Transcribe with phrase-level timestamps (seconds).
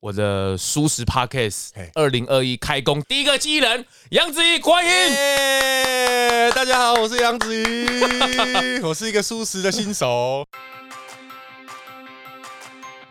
[0.00, 10.46] 我的舒适 Podcast 二零二一开工第一个机器人杨子怡欢迎、欸，大家好，我是杨子怡， 我是一个舒适的新手。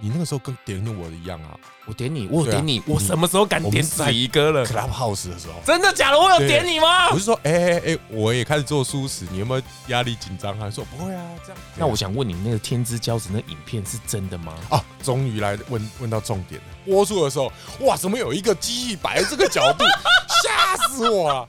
[0.06, 1.58] 你那个时候跟点我的一样啊。
[1.88, 6.20] 我点你，我有点你，我什么时候敢点子怡哥了？Clubhouse 的时候，真的假的？
[6.20, 7.10] 我有点你吗？
[7.10, 10.58] 我是说，哎哎哎，我也开始做蔬食，你有没有压力紧张？
[10.60, 11.24] 他说不会啊？
[11.44, 11.62] 这样？
[11.76, 14.54] 那我想问你，那个天之骄子那影片是真的吗？
[14.70, 16.68] 啊，终于来问问到重点了。
[16.86, 19.84] 播出的时候，哇，怎么有一个机器摆这个角度，
[20.46, 21.48] 吓死我了！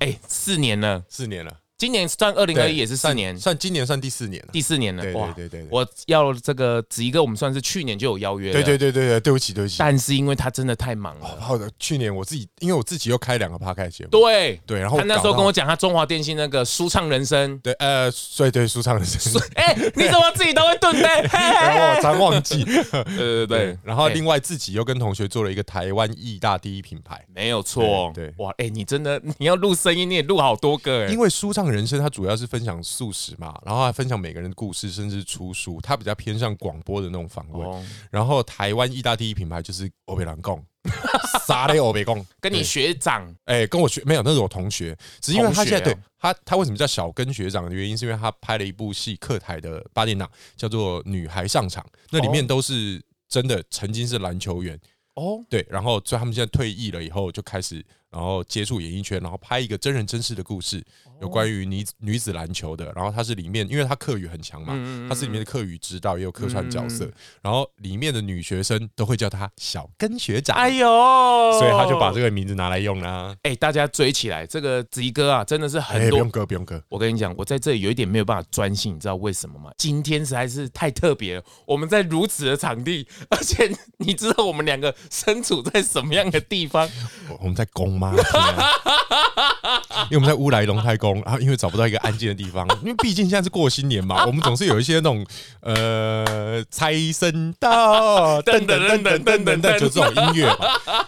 [0.00, 1.50] 哎，四年了，四年了。
[1.78, 5.02] 今年算二零二一也是四年，算，今年算第四年了，第四年了。
[5.02, 8.50] 对对对对，我要这个子怡哥，我们算是去年就有邀约。
[8.50, 9.76] 对对对对对，对不起对不起。
[9.78, 11.26] 但是因为他真的太忙了。
[11.38, 14.10] 好的，去年我自己，因为我自己又开两个 Podcast 节目。
[14.10, 17.58] 对对，然后他那时候跟我讲，他中华电信那个舒畅人生。
[17.58, 19.38] 对，呃，对对，舒畅人生。
[19.56, 21.06] 哎，你怎么自己都会顿呢？
[21.30, 22.64] 然后我常忘记。
[23.18, 23.78] 对对对。
[23.84, 28.10] 然后另外自己又跟同学做了一个台湾义大第一品牌，没有错。
[28.14, 31.12] 对哇，哎，你真的你要录声音，你也录好多个哎。
[31.12, 32.46] 因为舒畅人生它主要是。
[32.46, 35.80] 分享素食嘛，然后还分享每个人的故事，甚至出书。
[35.80, 37.66] 他比较偏向广播的那种访问。
[37.66, 37.84] Oh.
[38.08, 40.64] 然后台湾意大第一品牌就是欧北兰贡，
[41.44, 44.96] 沙雷欧北贡，跟你学长，哎、欸，跟我学没有，那是我同学。
[45.20, 54.76] 只是因为他现在对他，他为什么叫小跟学长的原因，是因为他拍了一部戏，客台的八点档，叫做《女孩上场》，那里面都是真的曾经是篮球员
[55.14, 55.22] 哦。
[55.22, 55.44] Oh.
[55.50, 60.84] 对，然后所以他们现在退役了以后，就开始然后接触演艺圈，然后拍一个真人真事的故事。
[61.22, 64.74] 有关于女女子篮球的，然后他是里面，因为他课语很强嘛，
[65.08, 70.86] 他是里面的课语指导，也有客串角色，然后里面的女学生都会叫他小跟学长，哎呦，
[71.58, 73.34] 所以他就把这个名字拿来用啦。
[73.44, 76.10] 哎，大家追起来，这个子怡哥啊，真的是很多。
[76.10, 76.84] 不用哥，不用哥。
[76.90, 79.70] 我跟你讲，我在这里有一点没有办法专心，你知道为什么吗？
[79.78, 86.86] 今天实在是太特别了，我们在如此的场地，而且你知道我们两个身处在什么样的地方？
[87.40, 88.12] 我们在宫妈
[90.10, 95.26] 因为我们在乌来龙太宫，然后因为找不到一个安静的地方，因为毕竟现在是过新年嘛，我们总是有一些那种
[95.60, 100.56] 呃财神到噔噔噔噔噔噔噔，就这种音乐嘛，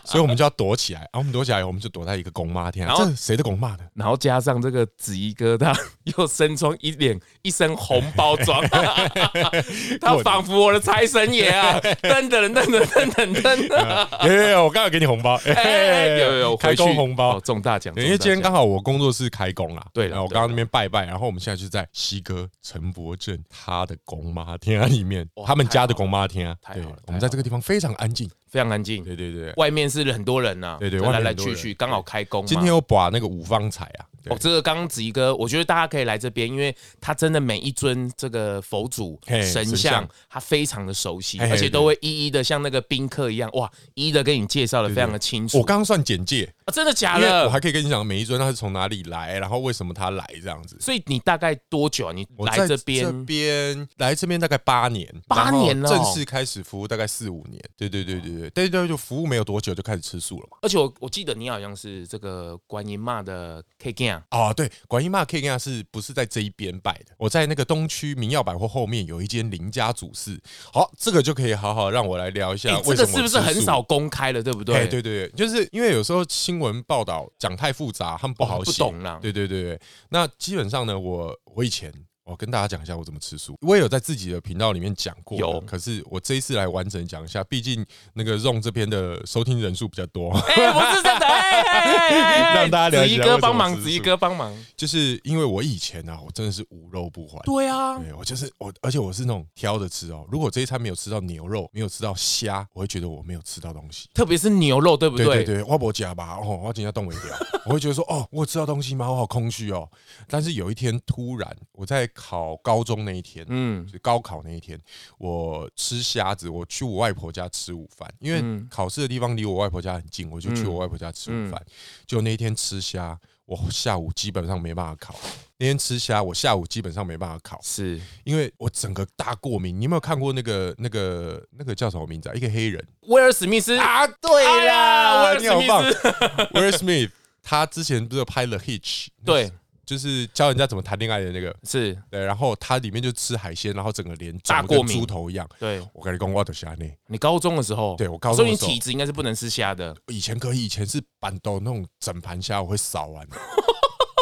[0.04, 1.00] 所以我们就要躲起来。
[1.00, 3.78] 然后我们躲起来，我们就躲在一个公妈天，然后这谁的公妈呢？
[3.94, 5.74] 然后加上这个子怡哥，他
[6.16, 8.62] 又身穿一脸一身红包装，
[10.00, 11.78] 他仿佛我的财神爷啊！
[12.02, 19.86] 等等等等等等等，有有有，我刚刚给你红包，有有有，开工红包中大奖，因为今天刚好我工作室开工了。
[19.92, 26.56] 对，然后我刚刚那边拜拜，然后我们现在就在西哥陈伯正他的公妈厅里面，他们家的公妈厅啊。
[26.74, 29.04] 对，我们在这个地方非常安静，非常安静。
[29.04, 32.44] 对对对，外面是很多人呐，对对，来来去去，刚好开工。
[32.46, 45.58] 今天我把那个五方彩啊，哦，这个刚刚子怡哥，我觉得大家可以来这边，因为他真的每一尊这个佛祖神像，他非常的熟悉，而且都会一一的像那个宾客一样，哇，一一的给你介绍的非常的清楚。
[45.58, 47.44] 我刚刚算简介，真的假的？
[47.44, 50.76] 我还可以跟你讲每一尊他是从哪里来，然后为什么他来这样子。
[50.80, 52.12] 所以你大概多久啊？
[52.12, 53.04] 你来这边？
[53.04, 55.88] 这边来这边大概八年，八年了。
[55.88, 57.62] 正式开始服务大概四五年。
[57.76, 60.58] 对对对对对，对对，就服务没有多久就开始吃素了嘛。
[60.62, 64.22] 而且我我记得你好像是这个观音妈的 K G 啊。
[64.30, 67.14] 哦，对，观音妈 K G 是不是在这一边拜的？
[67.18, 70.38] 我在那个东区明耀百货后面有一间林家祖寺。
[70.72, 72.80] 好，这个就可以好好让我来聊一下。
[72.82, 74.42] 这个是不是很少公开了？
[74.42, 74.86] 对不对？
[74.86, 78.72] 对对对，就是因为有时候新闻报道讲太复杂，他们不好写。
[78.72, 79.18] 不懂啦。
[79.20, 79.80] 对对对对，
[80.10, 81.92] 那基本上呢，我我以前。
[82.28, 85.58] 我跟大家讲一下我怎么吃素，我也有在自己的频道里面讲过，有。
[85.62, 90.30] 可是我这一次来完整讲一下，毕竟那个 Zong 这边的收听人数比较多。
[90.32, 91.26] 哎，不是真的，
[92.54, 93.08] 让大家了解。
[93.08, 94.54] 子怡哥帮忙，子怡哥帮忙。
[94.76, 97.40] 就是因为我以前呢，我真的是无肉不欢。
[97.44, 100.26] 对啊，对我就是我，而且我是那种挑着吃哦。
[100.30, 104.08] 如果这一餐没有吃到牛肉，没有吃到虾，我会觉得我没有吃到东西。
[104.12, 105.24] 特别是牛肉，对不对？
[105.24, 107.18] 对对对，我不夹吧，哦，我今天动不了。
[107.64, 109.10] 我会觉得说，哦，我吃到东西吗？
[109.10, 109.88] 我好空虚哦。
[110.28, 113.04] 但是有一天突然，我在考高中。
[113.04, 114.76] 那一天，嗯，就高考那一天，
[115.18, 121.64] 我吃虾子，我去我外婆家吃午饭，因为考试的地方离我外婆家很近，我就去我外婆家吃午饭。
[122.06, 123.16] 就那一天吃虾，
[123.46, 125.14] 我下午基本上没办法考。
[125.58, 129.78] 那天吃虾，我下午基本上没办法考，是因为我整个大过敏。
[129.78, 132.34] 你有没有看过那个、那个、那个叫什么名字啊？
[132.34, 137.12] 一个黑人，威尔史密斯啊，对啦，威尔史密斯，威尔史密斯，
[137.44, 139.06] 他之前不是拍了《Hitch》？
[139.24, 139.52] 对。
[139.88, 145.48] 就是教人家怎么谈恋爱的那个，是对，然后他里面就吃海鲜，然后整个脸长得跟猪头一样。
[145.58, 146.84] 对，我跟你讲，我的虾呢？
[147.06, 149.96] 你高中的时候，对我高中的时候，所以你体质应该是不能吃虾的。
[150.08, 153.26] 以前可以，以前是板豆那种整盘虾，我会扫完。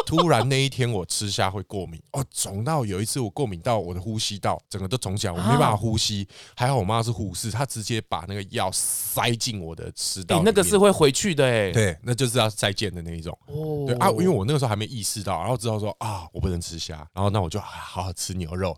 [0.07, 6.25] 突然那一天我吃虾会过敏，哦，肿到有一次我过敏到我的呼吸道整个都肿起来，我没办法呼吸。
[6.55, 10.41] 还好我妈是护士，她直接把那个药塞进我的食道。
[10.45, 13.37] 那个是会回去的哎，对，那就是要再见的那一种。
[13.47, 18.73] 哦，对啊，因为我那个时候还没意识到，然后知道说啊，我不能吃虾，然后那我就好好吃牛肉。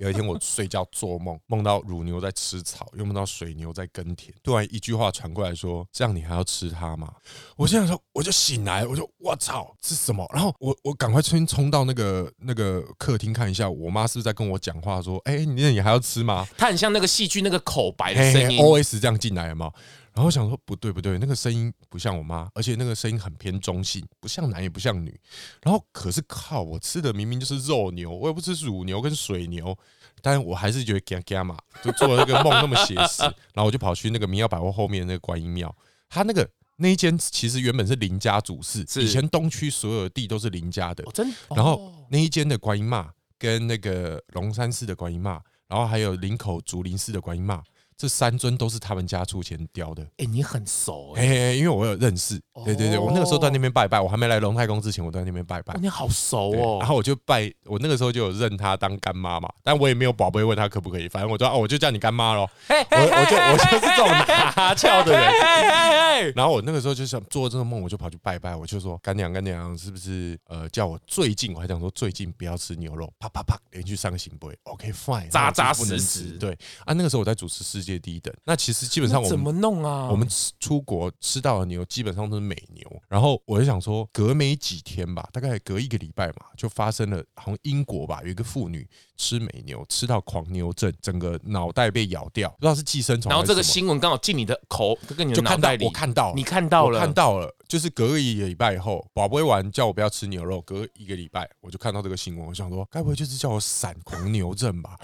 [0.00, 4.32] 有一天我睡觉做梦，梦到乳牛在吃草，又梦到水牛在耕田。
[4.42, 7.12] 突然一句话传过来说：“这样你还要吃它吗？”
[7.56, 10.26] 我现在说，我就醒来，我就我操，是什么？
[10.32, 15.02] 然后我我赶快先冲到那个那个客厅看一下，我妈是不是在跟我讲话？
[15.02, 19.70] 说：“哎，你你还要吃吗？”它很像那个戏剧那个口白的声音，OS 这样进来吗？
[20.18, 25.16] 然后我想说不对不对，那个声音不像我妈，而且那个声音很偏中性，不像男也不像女。
[25.62, 29.78] 然后可是靠，我吃的明明就是肉牛，我也不吃乳牛跟水牛，
[30.20, 33.22] 但是我还是觉得嘎嘎嘛，就做了那个梦那么写实。
[33.22, 35.72] 然后我就跑去那个民耀百货后面那个观音庙，
[36.08, 41.32] 他那个那一间其实原本是林家祖寺，以前东区所有的地都是林家的，真。
[41.50, 47.62] 然后那一间的观音妈跟那个龙山寺的观音妈，然后还有林口竹林寺的观音妈。
[47.98, 50.06] 这三尊都是他们家出钱雕的。
[50.18, 52.40] 哎，你很熟哎，因为我有认识。
[52.64, 55.74] 对对对，我那个时候在那边拜拜，我还没来龙太公之前，我在那边拜拜。
[55.80, 56.78] 你好熟哦。
[56.78, 62.48] 然后我就拜，我那个时候就有认她当干妈嘛，但我也没有宝贝问她可不可以，反正我就哦，我就叫你干妈喽。
[62.68, 66.32] 我我就我就是这种拿翘的人。
[66.36, 76.30] 然后我那个时候就想做这个梦，我就跑去拜拜，我就说干娘干娘，是不是呃叫我最近，我还想说最近不要吃牛肉，啪啪啪连续三个圣杯，OK fine，扎扎实实。
[76.38, 80.08] 对啊，那个时候我在主持世界第一等，那其实基本上我们怎么弄啊？
[80.10, 88.84] 我们吃出国吃到的牛基本上都是美牛，然后我就想说，隔没几天吧，大概隔一个礼拜嘛，就发生了，好像英国吧，有一个妇女
[89.16, 93.30] 吃美牛吃到狂牛症，整个脑袋被咬掉，不知道是寄生虫。
[93.30, 104.98] 然后这个新闻刚好进你的口，跟你的脑袋里，我看到，你看到了，看到了，就是隔一个礼拜以后，宝贝完叫我不要吃牛肉，隔一个礼拜我就看到这个新闻，我想说，该不会就是叫我闪狂牛症吧？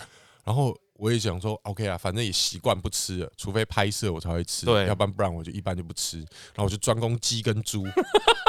[0.45, 0.77] 然后。
[0.97, 6.19] 我也想说，OK 啊，反正也习惯不吃了，除非拍摄我才会吃，对，要不然不然我就一般就不吃。
[6.19, 7.85] 然后我就专攻鸡跟猪，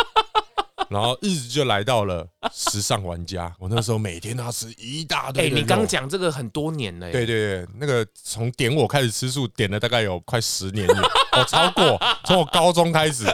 [0.89, 3.51] 然后日子就来到了时尚玩家。
[3.59, 5.47] 我那时候每天都要吃一大堆。
[5.47, 7.11] 哎，你刚讲这个很多年了。
[7.11, 13.25] 对对对，那个从点我开始吃素，点了大概有快十年了，我超过，从我高中开始。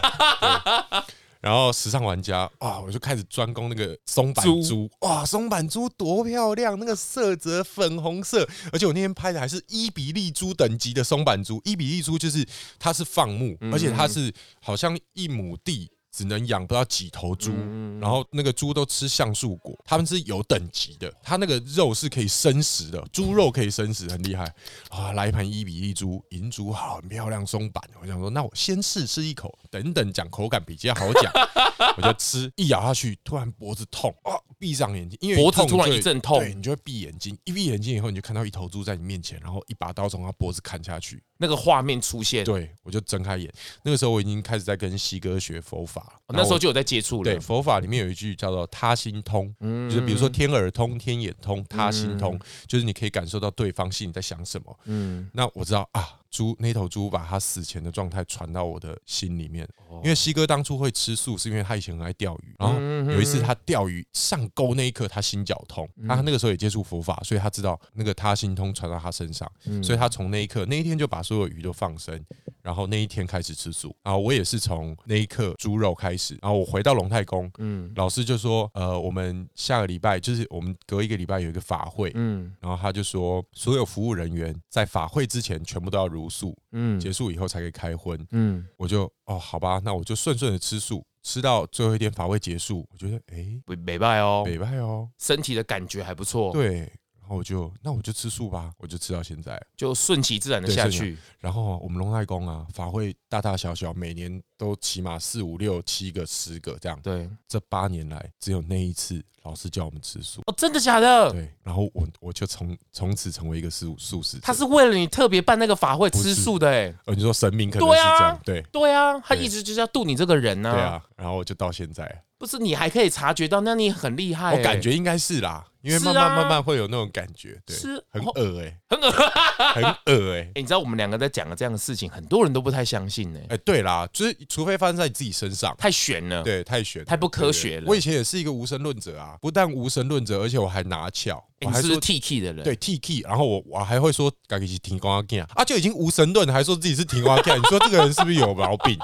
[1.42, 11.60] 然后时尚玩家啊，我就开始专攻那个松板猪哇，松板猪多漂亮，那个色泽粉红色，而且我那天拍的还是伊比利猪等级的松板猪。
[11.66, 12.48] 伊比利猪就是
[12.78, 15.90] 它是放牧，而且它是好像一亩地。
[16.12, 17.52] 只能养不到几头猪，
[18.00, 24.54] 然后那个猪都吃橡树果，他们是有等级的，它那个肉是可以生食的，猪肉可以生食，很厉害
[24.90, 25.14] 啊！
[25.14, 27.82] 来一盘伊比利猪，银猪好，很漂亮，松板。
[28.02, 31.32] 我想说，那我先试吃一口，等等讲口感比较好讲。
[31.98, 34.36] 我就吃，一咬下去，突然脖子痛啊！
[34.60, 41.24] 闭上眼睛，因为脖子突然一阵痛，对，你就会闭眼睛，一闭眼睛以后，你就看到一头猪在你面前，然后一把刀从他脖子砍下去。
[41.42, 43.52] 那个画面出现，对，我就睁开眼。
[43.84, 47.24] 那个时候我已经开始在跟西哥学佛法，那时候就有在接触了。
[47.24, 54.80] 对，佛法里面有一句叫做“他心通”，就是比如说天耳通、天眼通、他心通，就是你可以感受到对方心里在想什么。
[54.86, 56.21] 嗯，那我知道啊。
[56.32, 59.68] 猪那头猪把他死前的状态传到我的心里面，
[60.02, 62.80] 因为西哥当初会吃素，是因为他以前很爱钓鱼，然后
[63.12, 69.52] 有一次他钓鱼上钩那一刻，他心绞痛，他那个时候也接触佛法，所以他知道那个他心通传到他身上，
[69.84, 72.18] 所以他从那一刻那一天就把所有鱼都放生，
[72.62, 86.21] 然后那一天开始吃素，然后我也是从那一刻猪肉开始，然后我回到龙太公，嗯，老师就说，呃，我们下个礼拜就是我们隔一个礼拜有一个法会，嗯，然后他就说所有服务人员在法会之前全部都要如。
[86.22, 96.90] 茹素，嗯，结束以后才可以开荤，嗯，我就哦，好吧，那我就顺顺的吃素，吃到最后一天法会结束，我觉得哎，美拜哦，美拜哦，身体的感觉还不错，对，然
[97.32, 101.18] 后我就那我就吃素吧，我就吃到现在，就顺其自然的下去。
[101.40, 109.24] 然后我们龙太公啊，法会大大小小，每年都起码四五六七个十个这样，对，这八年来只有那一次。
[109.44, 111.32] 老师叫我们吃素哦，真的假的？
[111.32, 114.38] 对，然后我我就从从此成为一个素素食。
[114.40, 116.94] 他是为了你特别办那个法会吃素的哎。
[117.06, 120.72] 呃，你说神明可能是这样，对对啊，他一直就是要度你这个人呢。
[120.72, 122.24] 对啊，然后我就到现在。
[122.42, 124.58] 不是你还可以察觉到，那你很厉害。
[124.58, 128.04] 我感觉应该是啦，因为慢慢慢慢会有那种感觉，对，是。
[128.10, 129.12] 很恶哎，很恶，
[129.76, 130.52] 很恶哎。
[130.60, 133.40] 你知道我们两个在讲的这样的事情，很多人都不太相信呢。
[133.50, 137.84] 哎，对啦，就是除非发生在你自己身上，太悬了，对，太悬，太不科学了。
[137.86, 148.98] 我以前也是一个无神论者啊，不但无神论者，而且我还拿翘，我还是 T K 的人，对 T K，然后我我还会说，赶紧去听光阿健啊，就已经无神论，还说自己是听光阿健，你说这个人是不是有毛病？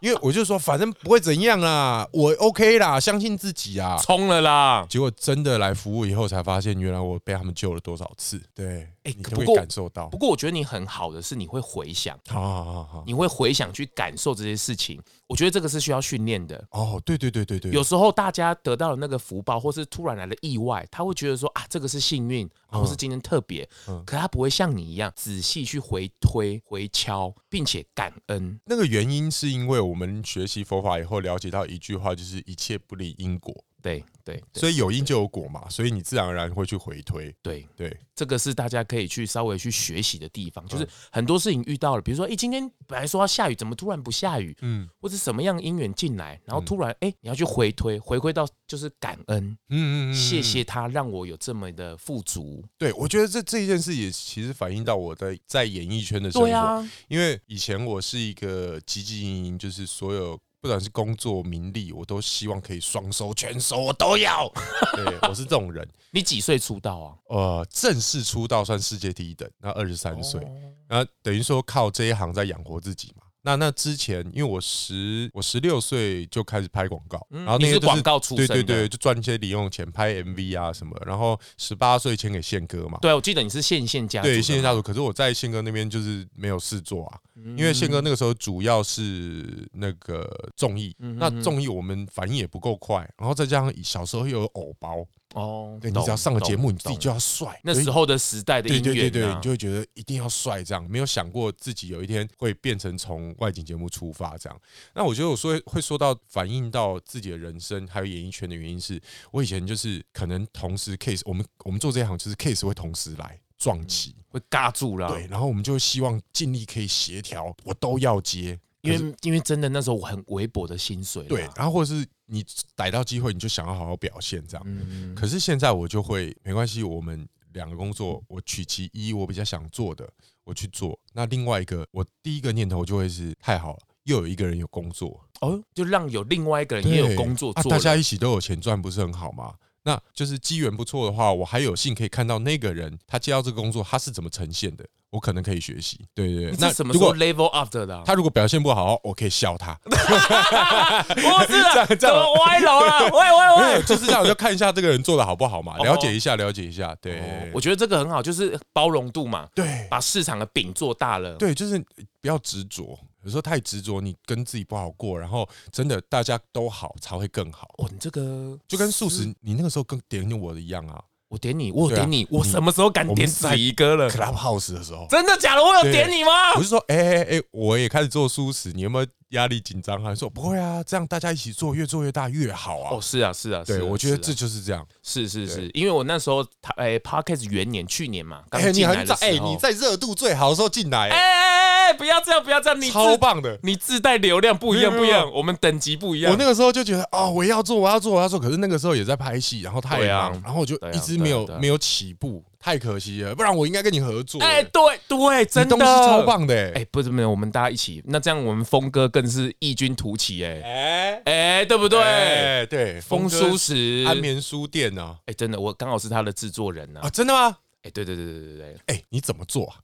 [0.00, 4.86] 因为我就说，反正不会怎样啦，我 OK 啦，相信自己啊，冲了啦。
[4.88, 8.40] 结果真的来服务以后，才发现原来我被他们救了多少次。
[8.54, 10.08] 对，哎，你会感受到。
[10.08, 15.00] 不过我觉得你很好的是，你会回想，好好好好，你会回想去感受这些事情。
[15.28, 16.62] 我觉得这个是需要训练的。
[16.72, 17.70] 哦，对对对对对。
[17.70, 23.68] 有时候大家得到了那个福报，或是突然来的意外，他会觉得说啊，这个是幸运，或是今天特别。
[23.86, 24.02] 嗯。
[24.04, 28.58] 可他不会像你一样仔细去回推、回敲，并且感恩。
[28.64, 33.54] 那个原因是因为我们学习佛法以后，了解到一句话，就是一切不离因果。
[33.86, 37.32] 对对，所以有因就有果嘛，所以你自然而然会去回推。
[37.40, 44.56] 对对，这个是大家可以去稍微去学习的地方，就是很多事情遇到了，比如说，哎，今天本来说要下雨，怎么突然不下雨？
[44.62, 52.64] 嗯，或者什么样的因缘进来，然后突然，哎，你要去回推，回归到就是感恩，嗯嗯，谢谢他让我有这么的富足。
[52.76, 60.36] 对，我觉得这这一件事也其实反映到我的在演艺圈的生活，因为以前我是一个汲汲营营，就是所有。
[60.66, 64.52] 不管是工作名利，我都希望可以双收全收，我都要。
[64.96, 65.88] 对，我是这种人。
[66.10, 67.14] 你几岁出道啊？
[67.28, 70.44] 呃，正式出道算世界第一等，那二十三岁，
[70.88, 73.25] 那等于说靠这一行在养活自己嘛。
[73.46, 81.00] 那那之前，因为我十我十六岁就开始拍广告，然后那些广告出身，对对对，就赚一些零用钱拍 MV 啊什么。
[81.06, 84.82] 然后十八岁签给宪哥嘛，对，我记得你是宪宪家族，对宪宪家族。
[84.82, 87.20] 可是我在宪哥那边就是没有事做啊，
[87.56, 95.06] 因为宪哥那个时候主要是那个综艺，那综艺我们反应也不够快，然后再加上小时候又有偶包。
[95.34, 97.60] 哦，对，你只要上个节目，你自己就要帅。
[97.62, 104.60] 那时候的时代的音乐，对对对对，你就会觉得一定要帅，这样没有想过自己有一天会变成从外景节目出发这样。
[104.94, 115.08] 那我觉得我说会说到反映到自己的人生还有演艺圈的原因是，我以前就是可能同时 case，我们我们做这一行就是 case 会同时来撞期，会嘎住了。
[115.08, 118.58] 对，然后我们就希望尽力可以协调，我都要接。
[118.82, 125.14] 因为因为真的那时候我很微薄的薪水，对，然后或者是你逮到机会，你就想要好好表现这样。
[125.14, 130.08] 可是现在我就会没关系，我们两个工作，我取其一，我比较想做的，
[130.44, 130.98] 我去做。
[131.12, 139.54] 那另外一个，我第一个念头就会是太好了，又有一个人有工作哦，就让有另外一个人也有工作做，大家一起都有钱赚，不是很好吗？
[139.84, 144.84] 那就是机缘不错的话，我还有幸可以看到那个人他接到这个工作，他是怎么呈现的。
[145.10, 146.56] 我可能可以学习，对对对。
[146.58, 148.02] 那什么时候 level up 的？
[148.04, 149.72] 他如果表现不好，我可以笑他。
[149.86, 153.04] 不是这样，这么歪楼了？
[153.14, 156.94] 喂喂喂，就是这样，我就看一下这个人做的好不好嘛，了解一下，了解一下。
[157.00, 159.48] 对，我觉得这个很好，就是包容度嘛。
[159.54, 161.34] 对，把市场的饼做大了。
[161.36, 161.78] 对，就是
[162.20, 167.68] 不要执着，有时候太执着，你跟自己不好过，然后真的大家都好才会更好。
[167.78, 171.02] 哦，你这个就跟素食，你那个时候跟点我的一样啊。
[171.28, 175.62] 我点你，我点你，我什么时候敢点子怡哥了？Clubhouse 的时候，真的假的？
[175.62, 176.54] 我有点你吗？
[176.54, 180.14] 我是说，哎哎哎，我也开始做素食，你有没有压力紧张还？
[180.14, 182.90] 说不会啊，这样大家一起做，越做越大越好啊。
[182.92, 184.86] 哦，是啊，是啊，对，我觉得这就是这样。
[185.02, 196.32] 是是是，因为我那时候他哎，Podcast 元年去年嘛，刚进来的时候，哎，你在热度最好的时候进来，哎，不要这样，不要这样，你超棒的，你自带流量不一样，不一样，我们等级不一样。
[196.32, 202.42] 我那个时候就觉得，哦，我要做，我要做，我要做，可是那个时候也在拍戏，然后太忙，然后我就一直没有没有起步。
[202.58, 204.40] 太可惜了，不然我应该跟你合作。
[204.40, 206.72] 哎，对对，真的，东西超棒的。
[206.74, 210.44] 哎，不是没有，我们大家一起，那这样我们峰哥更是异军突起。
[210.44, 212.66] 哎哎哎，对不对？
[212.68, 215.16] 对，风叔时安眠书店呢？
[215.26, 217.00] 哎，真的，我刚好是他的制作人呢。
[217.02, 217.56] 啊，真的吗？
[217.82, 218.76] 哎，对对对对对对。
[218.86, 219.76] 哎，你怎么做啊？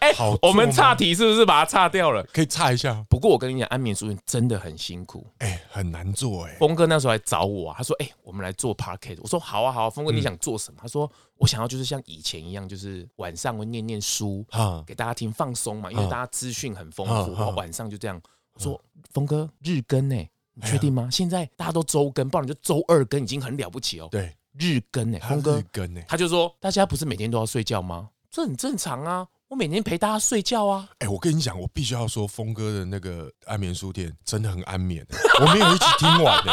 [0.00, 2.22] 哎，好，我们岔题是不是把它岔掉了？
[2.32, 3.04] 可以岔一下。
[3.08, 6.46] 不过我跟你讲，安眠书院真的很辛苦，哎，很难做。
[6.46, 10.78] 哎，峰哥那时候来找我啊，他说：“哎，我们来做 podcast。”我说：“好啊，好啊。”峰哥，你想做什么？
[10.80, 18.20] 他说：“我想要就是像以前一样，就是晚上会念念书啊，给大家听放松嘛，因为大家资讯很丰富，然后晚上就这样。”
[18.54, 18.80] 我说
[19.12, 20.16] ：“峰哥，日更呢？
[20.54, 21.08] 你确定吗？
[21.10, 28.08] 现在大家都周更，不然就周二更已经很了不起哦。”对，日更呢，峰哥，日更呢，他就说：“大家不是每天都要睡觉吗？
[28.30, 30.88] 这很正常啊。”我每天陪大家睡觉啊！
[31.00, 35.04] 哎，我跟你讲，我必须要说，峰哥的那个安眠书店真的很安眠。
[35.40, 36.52] 我没有一起听完的，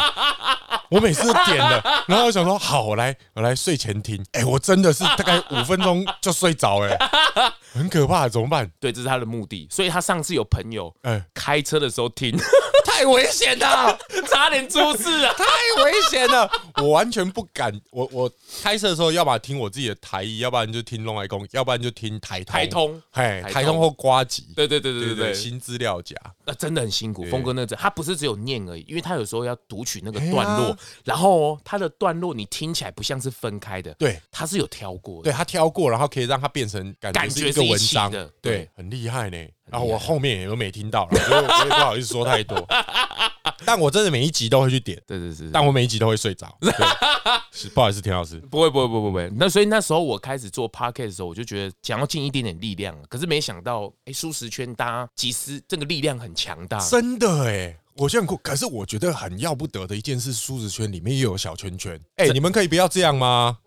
[0.90, 4.24] 我每次都点了， 然后我想说，好，我来，我来睡前听。
[4.32, 6.96] 哎，我真的是大概五分钟就睡着，哎，
[7.74, 8.70] 很可怕，怎么办？
[8.80, 9.66] 对，这是他的目的。
[9.70, 12.36] 所以他上次有朋友，哎，开车的时候听。
[12.84, 13.96] 太危险了，
[14.28, 15.32] 差点出事啊！
[15.34, 15.44] 太
[15.84, 17.72] 危险了，我完全不敢。
[17.90, 18.28] 我我
[18.60, 22.52] 开车的时候，要么听我自己的台语，要不然就听龙来公，要不然就听台通。
[22.52, 24.48] 台通，哎，台通或瓜吉。
[24.56, 27.24] 对对对对对对，新资料夹，那真的很辛苦。
[27.26, 38.10] 峰哥那阵，他不是只有念而已，因为他有时候要读取那个段落，然后它的段落你听起来不像是分开的，对，它是有挑过的，对它挑过，然后可以让它变成感觉是一个文章。
[38.10, 39.36] 的，对，很厉害呢。
[39.70, 42.66] 然后我后面也都没听到了，所以我也不好意思说太多。
[43.66, 46.56] 但我真的每一集都会去点，对对对，但我每一集都会睡着。
[47.52, 49.30] 是不好意思，田老师，不会不会不会不会。
[49.36, 58.36] 那所以那时候我开始做 podcast 的时候，我就觉得想要尽一点点力量，可是没想到，哎，舒适圈大家其实这个力量很强大，真的哎，我觉得很酷。
[58.42, 62.00] 可是我觉得很要不得的一件事，舒适圈里面又有小圈圈。
[62.16, 63.58] 哎，你们可以不要这样吗？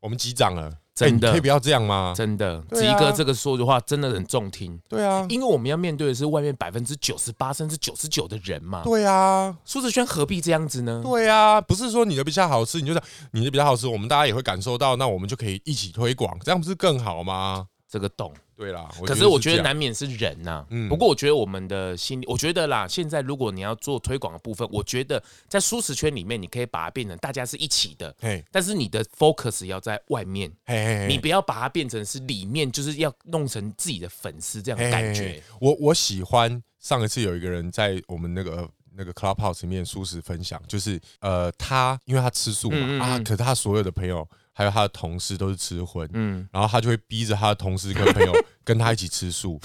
[0.00, 0.72] 我们击掌了。
[0.98, 2.12] 真的可以不要这样吗？
[2.16, 4.76] 真的，子怡哥这个说的话真的很中听。
[4.88, 8.82] 对啊，因为我们要面对的是外面百分之九十八甚至九十九的人嘛。
[8.82, 11.00] 对啊，舒适圈何必这样子呢？
[11.04, 13.00] 对啊，不是说你的比较好吃，你就是
[13.30, 17.68] 你的比较好吃，我们大家也会感受到，那我们就可以一起推广，这样不是更好吗？
[17.88, 18.34] 这个懂。
[18.58, 20.66] 对啦，可是我觉得难免是人呐。
[20.70, 28.12] 嗯，不过我觉得我们的心理，我觉得啦，现在如果你要做推广的部分，我觉得在蔬食圈里面，你可以把它变成大家是一起的。
[28.18, 30.52] 嘿，但是你的 focus 要在外面。
[30.66, 35.40] 嘿，你不要把它变成是里面，就是要弄成自己的粉丝这样的感觉。
[35.60, 44.28] 我我喜欢上一次有一个人在我们那个那个 Clubhouse 里面蔬食分享，就是呃，他因为他吃素嘛啊，可是他所有的朋友。
[44.58, 48.32] 还有他的同事都是吃荤，嗯，然后他就会逼着他的同事跟朋友
[48.64, 49.60] 跟他一起吃素，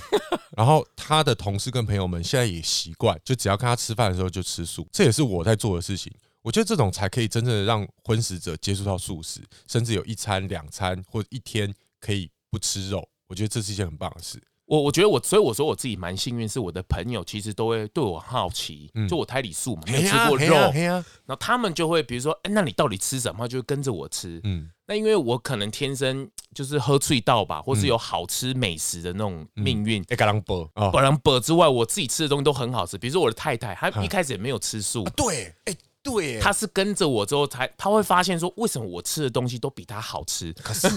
[0.55, 6.13] 然后他的同事跟朋友们现在也习惯，就只要跟他吃饭的时候就吃素，这也是我在做的事情。
[6.43, 13.09] 我觉得这种才可以真正的让荤食者接触到素食，甚至有一餐、两餐或者一天可以不吃肉。
[13.27, 14.39] 我觉得这是一件很棒的事。
[14.73, 23.47] 我我觉得我，所以我说我自己蛮幸运，是我的朋友其实都会对我好奇，嗯、就我胎里素嘛，没有吃过肉，然后他们就会比如说，哎，那你到底吃什么？
[23.47, 24.41] 就跟着我吃。
[24.43, 30.03] 嗯，那因为我可能天生就是喝醉到吧，或是有好吃美食的那种命运。
[30.09, 32.97] 哎，格伯，格朗伯之外，我自己吃的东西都很好吃。
[32.97, 35.03] 比如说我的太太，她一开始也没有吃素。
[35.15, 35.75] 对，哎。
[36.03, 40.51] 对，他是跟着我之后才，他会发现说，为什么我吃的东西都比他好吃？
[40.61, 40.89] 可是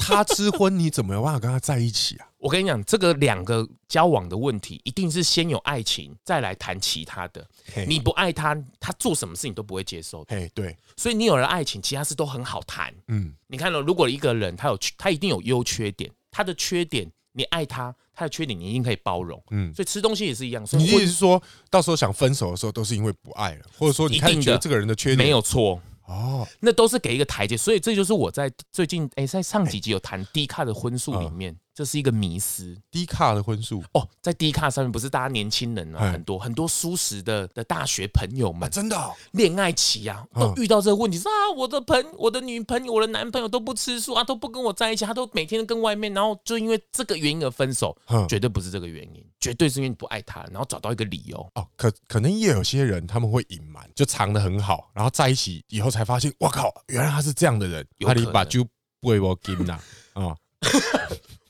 [0.00, 2.27] 他吃荤，你怎么有办法跟他在一起啊？
[2.38, 7.46] 我跟你讲，这个两个交往的问题，一定是先有爱情，再来谈其他的。
[7.86, 10.22] 你不爱他，他做什么事情都不会接受。
[10.28, 12.94] 哎，对，所以你有了爱情，其他事都很好谈。
[13.08, 17.10] 嗯，你看到，如果一个人他有他一定有优缺点，他的缺点。
[17.32, 19.40] 你爱他，他的缺点你一定可以包容。
[19.50, 20.66] 嗯，所以吃东西也是一样。
[20.66, 21.40] 所以你意思是说
[21.70, 27.56] 到时候想分手的时候，都是因为不爱了，或者说你看觉得这个人的缺点没有错哦，那都是给一个台阶。
[27.56, 31.56] 所以这就是我在最近哎，在上几集有谈低卡的婚素里面。
[31.78, 47.96] 这是一个迷思，低卡的荤素哦，在低卡上面不是大家年轻人啊，很多很多素食的的大学朋友们，真的恋爱期啊，都遇到这个问题，说啊，我的朋我的女朋友，我的男朋友都不吃素啊，都不跟我在一起，他都每天跟外面，然后就因为这个原因而分手，
[48.28, 51.38] 绝对不是这个原因，绝对是因为你不爱他，然后找到一个理由。
[51.54, 58.64] 哦，可可能也有些人他们会隐瞒，就藏得很好，然后在一起以后才发现，我靠，原来他是这样的人，他里把就
[59.00, 59.78] 不会我给呐
[60.14, 60.34] 啊。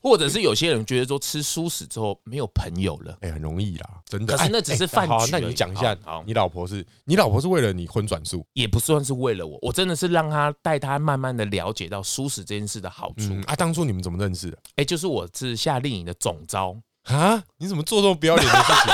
[0.01, 4.37] 或者是有些人觉得说吃素食之后没有朋友了，哎，很容易啦，真的。
[4.37, 5.13] 可是那只是饭局。
[5.13, 13.35] 好，那你讲一下，好你老婆是你老婆是为了你荤转素，也不算是为了我，我真的是让她带她慢慢的了解到素食这件事的好处。
[13.47, 14.59] 啊，当初你们怎么认识的？
[14.77, 16.77] 哎，就是我是夏令营的总召
[17.09, 18.93] 啊，你怎么做这么不要脸的事情？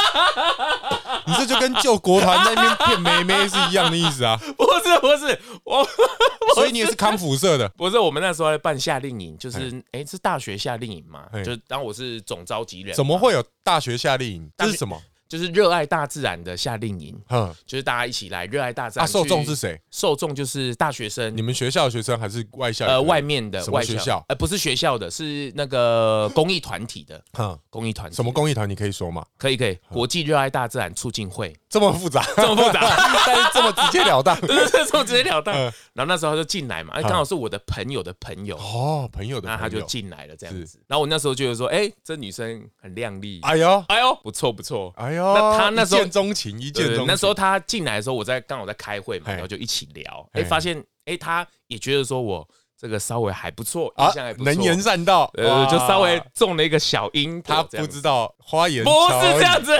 [1.27, 4.37] 你这就跟救国团那边骗妹妹是一样的意思啊？
[4.57, 5.87] 不 是不是， 我
[6.55, 7.69] 所以你也是康复社的？
[7.71, 12.95] 不是，我们那时候在办夏令营，就是哎是大学夏令营嘛，就当我是总召集人。
[12.95, 14.51] 怎么会有大学夏令营？
[14.59, 15.01] 这是什么？
[15.35, 19.09] 就是热爱大自然的夏令营，嗯，就是大家一起来热爱大自然。
[19.09, 19.77] 受众是谁？
[19.91, 21.37] 受众就是大学生。
[21.37, 22.87] 你们学校的学生还是外校？
[22.87, 27.21] 呃，外面的外校，呃，不是学校的，是那个公益团体的。
[27.37, 28.15] 嗯，公益团体。
[28.15, 28.71] 什么公益团？
[28.71, 29.27] 你可以说吗？
[29.37, 29.77] 可以，可以。
[29.91, 31.53] 国际热爱大自然促进会。
[31.75, 32.81] 这么复杂， 这么复杂，
[33.27, 35.53] 但是这么直截了当， 对对对，这么直截了当。
[35.53, 40.79] 然后那时候他就进来嘛，哎，刚好是我的朋友的朋友哦，朋友的，那他就进来了这样子。
[40.87, 45.35] 然后我那时候觉得说，哎，这女生很靓丽，哎呦，哎呦，不错不错，哎呦。
[45.35, 46.01] 那他那时候。
[46.01, 47.07] 一见钟情，一见钟情。
[47.09, 50.29] 那时候他进来的时候，我在刚好在开会嘛，然后就一起聊。
[50.33, 52.49] 哎，发现哎，他也觉得说我
[52.85, 57.41] 这个稍微还不错，印象还不错，能言善道，呃，就稍微中了一个小鹰。
[57.41, 59.73] 他不知道花言不是这样子，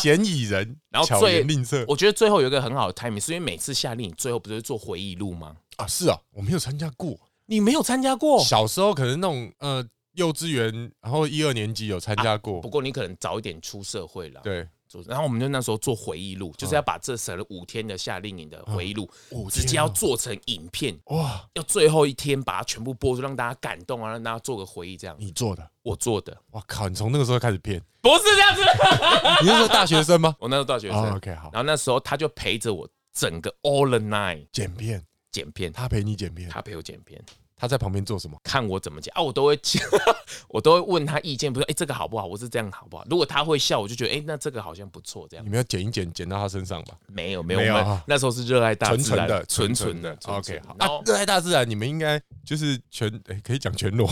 [0.00, 1.84] 嫌疑人， 然后最吝啬。
[1.86, 5.54] 我觉得最后有一个很好的 timing，是因为每次夏令营最后不是做回忆录吗？
[5.76, 7.14] 啊，是啊，我没有参加过。
[7.44, 8.42] 你没有参加过？
[8.42, 12.62] 小时候可能那种呃幼稚园，然后一二年级有参加过。
[12.62, 14.40] 不过你可能早一点出社会了。
[14.42, 14.66] 对。
[15.06, 19.08] 然后我们就那时候做回忆录，就是要把这省了五天的夏令营的回忆录，
[19.50, 21.48] 直接要做成影片哇！
[21.54, 24.96] 要最后一天把它全部播出，让大家感动啊，让大家做个回忆。
[24.96, 26.36] 这样你做的，我做的。
[26.50, 26.88] 哇靠！
[26.88, 27.80] 你从那个时候开始骗？
[28.00, 28.62] 不是这样子。
[29.44, 30.34] 你是说大学生吗？
[30.38, 31.14] 我那时候大学生。
[31.14, 31.50] OK 好。
[31.52, 35.72] 然后那时候他就陪着我整个 all the night 剪片，剪片。
[35.72, 37.22] 他陪你剪片，他陪我剪片。
[37.60, 38.36] 他在旁边做什么？
[38.42, 39.58] 看我怎么讲啊，我都会，
[40.48, 42.24] 我都会问他意见，不是，哎，这个好不好？
[42.24, 43.04] 我是这样好不好？
[43.10, 45.44] 如果他会笑，我就觉得，哎，那这个好像不错，这样。
[45.44, 46.94] 你们要剪一剪，剪到他身上吧？
[47.06, 48.00] 没有，没有，没有。
[48.06, 50.16] 那时候是热爱大自然的，纯纯的。
[50.24, 50.74] OK，好。
[50.78, 54.08] 啊，热爱大自然，你们应该就是全，哎，可以讲全裸。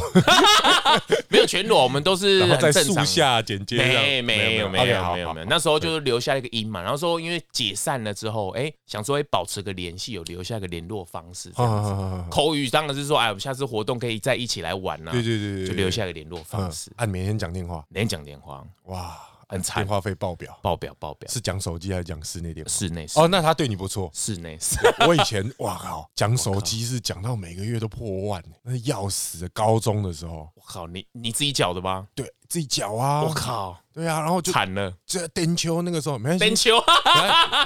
[1.28, 3.76] 没有全裸，我们都是在树下剪接。
[3.78, 5.46] 没，没有，没有，没有，没有。
[5.48, 12.30] 那时候就是留下一个音嘛，然后说因为解散了之后，哎，想说哎保持个联系，有留下一个联络方式这样子。
[12.30, 15.12] 口语当然是说，哎，我们下次活动可以再一起来玩呢。
[15.12, 16.90] 对对对对，就留下个联络方式。
[16.96, 19.16] 按每天讲电话，每天讲电话，哇，
[19.48, 21.30] 很惨，电话费爆表，爆表，爆表。
[21.30, 22.70] 是讲手机还是讲室内电话？
[22.70, 23.06] 室内。
[23.14, 24.10] 哦，那他对你不错。
[24.12, 24.58] 室内。
[25.06, 29.48] 我以前哇靠，讲手机是讲到每个月都破万，那要死的。
[29.50, 32.08] 高中的时候，我靠，你你自己缴的吗？
[32.14, 33.22] 对，自己缴啊。
[33.22, 34.92] 我靠，对啊，然后就惨了。
[35.06, 36.76] 这电秋那个时候没关系，电秋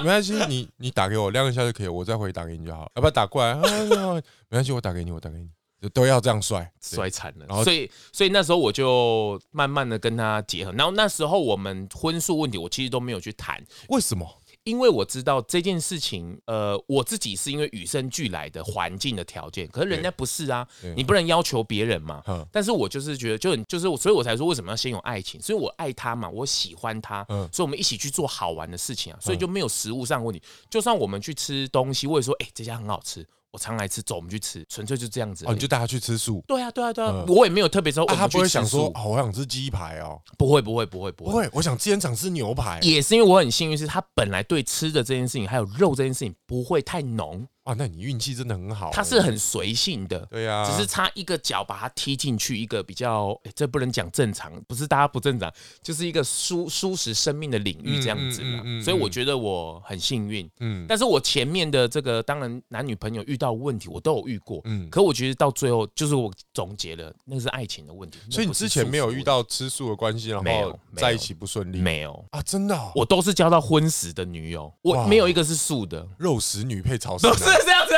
[0.01, 2.89] 没关系，你你打给我亮一下就可以，我再回打给你就好。
[2.95, 3.55] 要不要打过来？
[3.55, 5.49] 没关系，我打给你，我打给你。
[5.89, 7.45] 都要这样摔，摔惨了。
[7.45, 10.71] 然后，所以，所以那时候我就慢慢的跟他结合。
[10.73, 13.63] 然后那时候我们婚数问题，我其实都没有去谈。
[13.89, 14.27] 为什么？
[14.63, 20.65] 因为我知道这件事情，呃，我自己是因为与生俱来的环境的条件，可是人家不是啊，
[20.95, 22.23] 你不能要求别人嘛。
[22.49, 25.41] 但是我就是觉得，就就是，所以我才说为什么要先有爱情？
[25.41, 30.41] 所以我爱他嘛，我喜欢他，所以我们一起去做好玩的事情啊，所以就没有食物上问题。
[30.69, 33.27] 就算我们去吃东西，我也说，哎，这家很好吃。
[33.53, 35.45] 我常来吃，走，我们去吃，纯粹就这样子。
[35.45, 36.43] 哦，你就带他去吃素。
[36.47, 38.03] 对啊，对啊，对啊，我也没有特别说。
[38.07, 40.19] 他不会想说，哦，我想吃鸡排哦。
[40.39, 41.47] 不会，不会，不会，不会。
[41.53, 42.79] 我想今天想吃牛排。
[42.81, 47.47] 也是因为我很幸运，是他本来对吃的这件事情，还有肉这件事情，不会太浓。
[47.63, 48.91] 啊，那你运气真的很好。
[48.91, 58.59] 他是很随性的，对呀，只是差一个脚把他踢进去一个比较，欸、这不能讲正常，不是大家不正常，就是一个舒舒适生命的领域这样子嘛。
[58.59, 60.49] 嗯嗯嗯嗯、所以我觉得我很幸运。
[60.59, 64.61] 嗯，但是我前面的这个，当然男女朋友遇到问题，我都有遇过。
[64.65, 68.19] 嗯，可我觉得到最后，就是我总结了，那是爱情的问题。
[68.29, 71.79] 所以你之前没有遇到吃素的关系，然后在一起不顺利？
[71.79, 77.93] 没有啊，真的、哦，我都是交到荤食的女友，我没有一个是素的，肉食女配草食，都是这样子。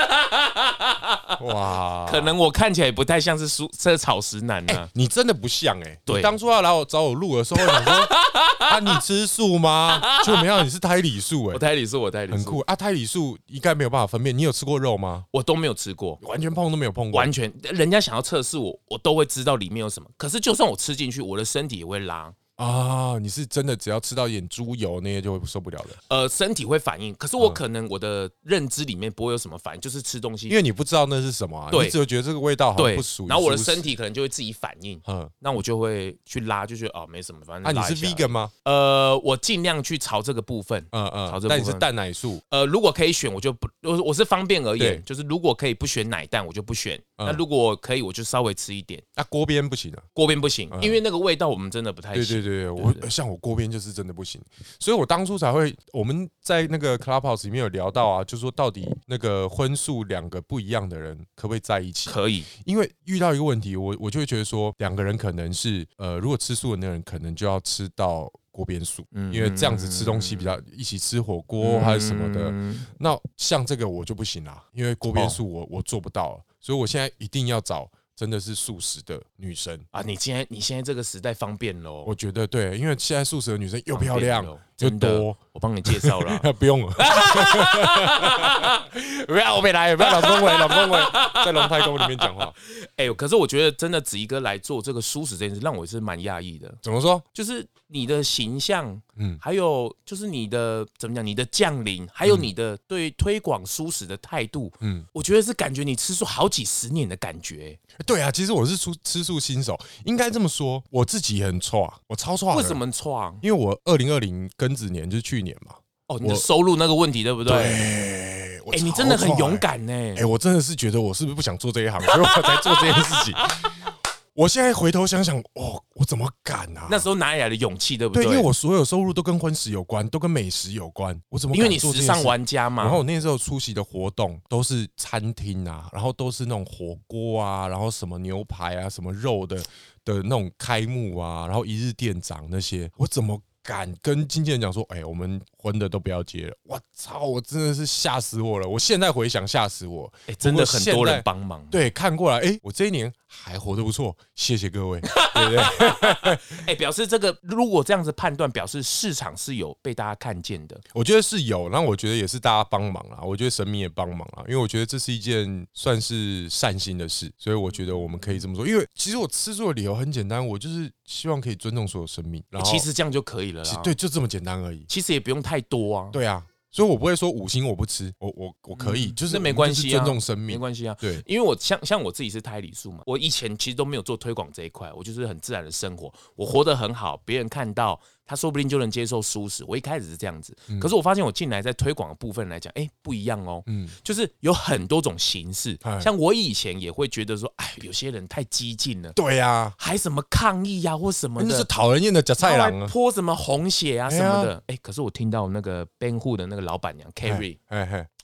[1.45, 4.89] 哇，可能我看起来不太像是素这草食男呢、啊欸。
[4.93, 5.99] 你真的不像哎、欸。
[6.05, 7.93] 对，当初要来我找我录的时候，我想说
[8.65, 10.01] 啊，你吃素吗？
[10.23, 11.53] 就没有，你是胎里素哎、欸。
[11.53, 12.75] 我胎里素，我胎里素很酷啊。
[12.75, 14.35] 胎里素应该没有办法分辨。
[14.35, 15.25] 你有吃过肉吗？
[15.31, 17.19] 我都没有吃过，完全碰都没有碰过。
[17.19, 20.09] 完全，人家想要测试我，我都会知道里面有什么。
[20.17, 22.31] 可是就算我吃进去，我的身体也会拉。
[22.55, 25.89] 啊，你是真的只要吃到一点猪油那些就会受不了的。
[26.07, 33.27] 呃，身体会反应，可是我可能我的认知里面不会有什么反应，就是吃东西，因为你不知道那是什么，啊你只有觉得这个味道好像不属于。
[33.27, 37.63] 然后我的身体可能就会自己反应，嗯，那我就会去拉，就觉得哦没什么，反正。
[37.63, 38.49] 那你是 vegan 吗？
[38.63, 41.49] 呃，我尽量去朝这个部分，嗯嗯，朝这个部分。
[41.49, 42.41] 但你是蛋奶素？
[42.49, 47.01] 呃，如果可以选，我就不，我我是方便而言，就是如果可以不选奶蛋，我就不选。
[47.17, 49.03] 那如果可以，我就稍微吃一点。
[49.15, 50.01] 那锅边不行啊？
[50.13, 52.23] 锅边不行，因为那个味道我们真的不太行。
[52.23, 53.25] 对对对，我像。
[53.25, 54.39] 我锅边就是真的不行，
[54.79, 62.07] 所以我当初才会我们在那个 Clubhouse 里面有聊到啊，就说到底那个荤素两个不一样的人可不可以在一起？
[62.11, 72.53] 可以，因为遇到一个问题，我我就会觉得说两个人可能是呃，如果吃素的那个人可能就要吃到锅边素，因为这样子吃东西比较一起吃火锅还是什么的。
[72.99, 77.87] 那像这个我就不行啦，因为锅边素我我做不到，所以我现在一定要找。
[78.15, 80.01] 真的是素食的女生啊！
[80.01, 82.05] 你现在你现在这个时代方便喽？
[82.07, 86.93] 我觉得对，因为现在素食的女生又漂亮又多，我帮你介绍了， 不用了。
[89.25, 90.99] 不要我没来，不要老公伟，老公伟
[91.45, 92.53] 在龙太公里面讲话。
[92.97, 96.73] 哎，可是我觉得真的子怡哥来做这个素食这件事，让我是蛮讶异的。
[96.81, 97.21] 怎么说？
[97.33, 107.77] 就是你的形象，嗯，还有就是你的怎么讲，你的降临，还有你的对推广素食的态度，嗯，我觉得是感觉你吃素好几十年的感觉。
[108.05, 110.83] 对啊，其实我是吃吃素新手，应该这么说。
[110.89, 112.55] 我自己很挫，我超错。
[112.55, 113.33] 为什么错？
[113.41, 115.75] 因为我二零二零庚子年就是去年嘛。
[116.07, 117.53] 哦，你的收入那个问题对不对？
[117.53, 118.61] 对。
[118.71, 119.93] 哎，你真的很勇敢呢。
[120.17, 123.33] 哎，我真的是觉得我是不是不想做这一行，所以我才做这件事情。
[124.33, 126.87] 我现在回头想想，哦，我怎么敢啊？
[126.91, 128.25] 那时候哪里来的勇气，对不对？
[128.25, 131.17] 对，因为我所有收入都跟婚食有关，都跟美食有关。
[131.29, 131.55] 我怎么？
[131.55, 132.83] 因为你时尚玩家嘛。
[132.83, 139.55] 然后我那时候出席的活动都是餐厅啊，然后都是那种火锅啊，然后什么牛排啊，什么肉的
[140.03, 146.55] 的那种开幕啊，然后一日店长那些，我怎么敢跟经纪人讲说，哎，我们婚的都不要结了。
[146.63, 148.69] 我操，我真的是吓死我了！
[148.69, 151.65] 我现在回想吓死我，哎，真的很多人帮忙。
[151.71, 155.01] 对，看过来，哎，我这一年还活得不错，谢谢各位，
[155.33, 156.39] 对不对？
[156.67, 160.79] 哎，表示这个如果这样子判断，表示市场是有被大家看见的。
[160.93, 168.67] 我觉得是有，然后我觉得也是大家帮忙啊，我觉得神明也帮忙啊，因为我觉得这是一件算是善心的事，所以我觉得我们可以这么说。
[168.67, 173.81] 因为其实我吃素的理由很简单，我就是希望可以尊重所有生命，然后其实这样就可以了啦。
[173.83, 174.85] 对，就这么简单而已。
[174.87, 176.09] 其实也不用太多啊。
[176.11, 176.45] 对啊。
[176.71, 180.93] 所以，我不会说五星我不吃，我我我可以，就是没关系，尊重生命，没关系啊。
[180.99, 187.97] 对，因为我像像我自己是胎里素嘛，我以前其实都没有做推广这一块，我就是很自然的生活，我活得很好，别人看到。
[188.25, 189.63] 他说不定就能接受素食。
[189.67, 193.61] 我一开始是这样子，可是我发现我进来在推广的部分来讲，哎，不一样哦。
[193.67, 195.77] 嗯，就是有很多种形式。
[196.01, 199.11] 像我以前也会觉得说，哎，有些人太激进了。
[199.13, 204.63] 对呀，还什么抗议呀，或什么的，那是讨人厌的假菜郎啊，泼什么红血啊什么的。
[204.67, 207.57] 哎，可是我听到那个辩护的那个老板娘 Carrie，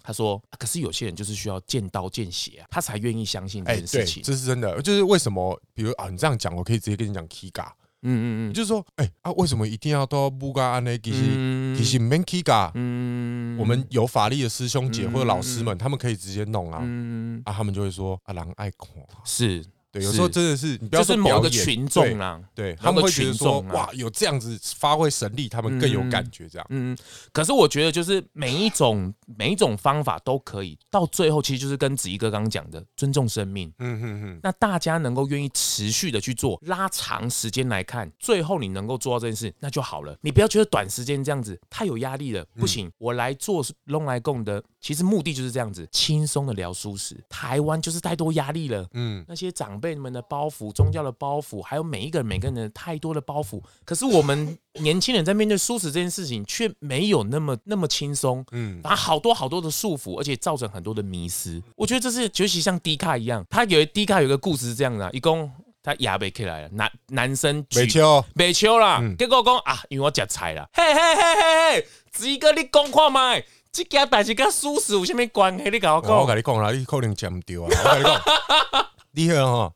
[0.03, 4.23] 他说，可是有些人就是需要见刀见血啊，他才愿意相信这件事情。
[4.23, 5.61] 这是真的，就是为什么？
[5.75, 7.67] 比如啊，你这样讲，我可以直接跟你讲 Kiga。
[8.03, 10.97] 嗯嗯嗯，就是说，哎啊，为什么一定要都不干安呢？
[10.99, 18.89] 其实其实免起噶，嗯，我们有法力的师兄姐或者老师们，他们可以直接弄啊，嗯啊，他们就会说啊，狼爱狂
[19.23, 19.63] 是。
[19.91, 26.65] 对，有时候真的是你不要说某个群众啦，对，他们会觉得说哇，有这样子发挥神力，他们更有感觉这样。
[26.69, 26.97] 嗯，
[27.33, 33.69] 可是我觉得就是每一种每一种方法都可以，到最后其实就是跟子怡哥刚刚讲的尊重生命。
[33.79, 34.39] 嗯嗯嗯。
[34.41, 40.15] 那大家能够愿意持续的去做，拉长时间来看，最后你能够做到这件事，那就好了。
[40.21, 47.21] 你不要觉得短时间这样子太有压力了，不行，我来做弄来供的，其实目的就是这样子，轻松的聊舒适。
[47.27, 48.87] 台湾就是太多压力了。
[48.93, 49.80] 嗯，那些长。
[49.81, 53.59] 辈们的包袱，宗教的包袱，还有每一个人、每个人的太多的包袱。
[53.83, 58.45] 可是我们 年轻人在面对素食这件事情，却没有那么那么轻松。
[58.51, 61.61] 嗯，把好多好多的束缚，而且造成很多的迷失。
[61.75, 65.51] 我觉得这是尤其像迪卡一样，他有迪卡有个故事是这样的、啊：一共
[65.83, 75.69] 他牙被起来了，男男生没秋没秋啦，嗯、结果讲啊，因为我吃菜了，嘿嘿嘿嘿嘿，子怡哥你讲看麦，这件代志跟素食有什么关系？
[75.71, 78.21] 你跟我讲，我跟你讲啦，你可能讲不掉啊，我跟你讲。
[79.13, 79.71] 厉害哈！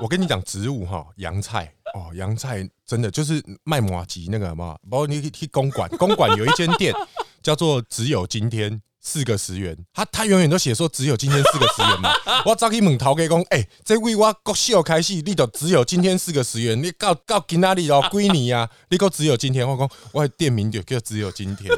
[0.00, 4.76] 我跟你讲植物哈，洋菜哦，洋菜真的就是卖麻糬那个嘛。
[4.88, 6.94] 包括你去公馆，公馆有一间店
[7.42, 12.10] 叫做“只有今天四个十元”，他他永远都写说“只有今天四个十元”嘛。
[12.46, 18.02] 我早起问陶给讲，哎，这位我国小开始，你都只有今天四个十元，你到到今哪里哦？
[18.10, 18.70] 几年啊？
[18.88, 21.70] 你讲只有今天，我讲我的店名就叫“只有今天”。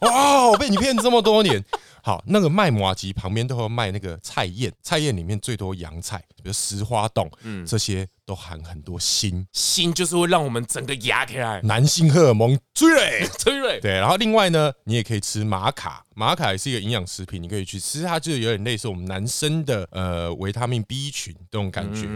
[0.00, 1.64] 哇，我被你骗这么多年。
[2.02, 13.80] 好，那个卖麻鸡旁边都会卖那个菜宴，菜宴里面最多洋菜，比如石花洞，嗯，这些都含很多锌，锌就是会让我们整个牙起来，男性荷尔蒙催泪，催泪。
[13.82, 22.06] 对，然后另外呢，你也可以吃玛卡，玛卡也是一个营养食品，你可以去吃，它就有点类似我们男生的呃维他命 B 群这种感觉。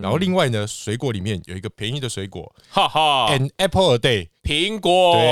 [0.00, 4.28] 然后另外呢，水果里面有一个便宜的水果，哈哈，An apple a day。
[4.40, 5.12] 苹果。
[5.12, 5.22] 对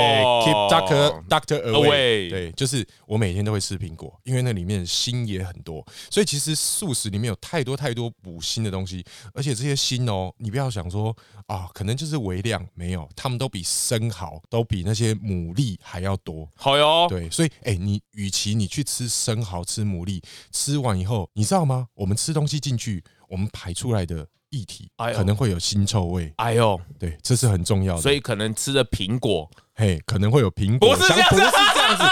[0.45, 16.47] ，Keep Doctor Doctor away，对，就是我每天都会吃苹果，因为那里面锌也很多，所以其实素食里面有太多太多补锌的东西，而且这些锌哦，你不要想说啊，可能就是微量，没有，他们都比生蚝，都比那些牡蛎还要多。
[16.55, 21.87] 好哟，对，所以哎，你与其你去吃生蚝、吃牡蛎，吃完以后，你知道吗？
[21.93, 24.27] 我们吃东西进去，我们排出来的。
[24.51, 28.01] 液体可能会有腥臭味，哎呦，对，这是很重要的。
[28.01, 32.03] 所以可能吃的苹果，嘿，可能会有苹果香，不是这样子。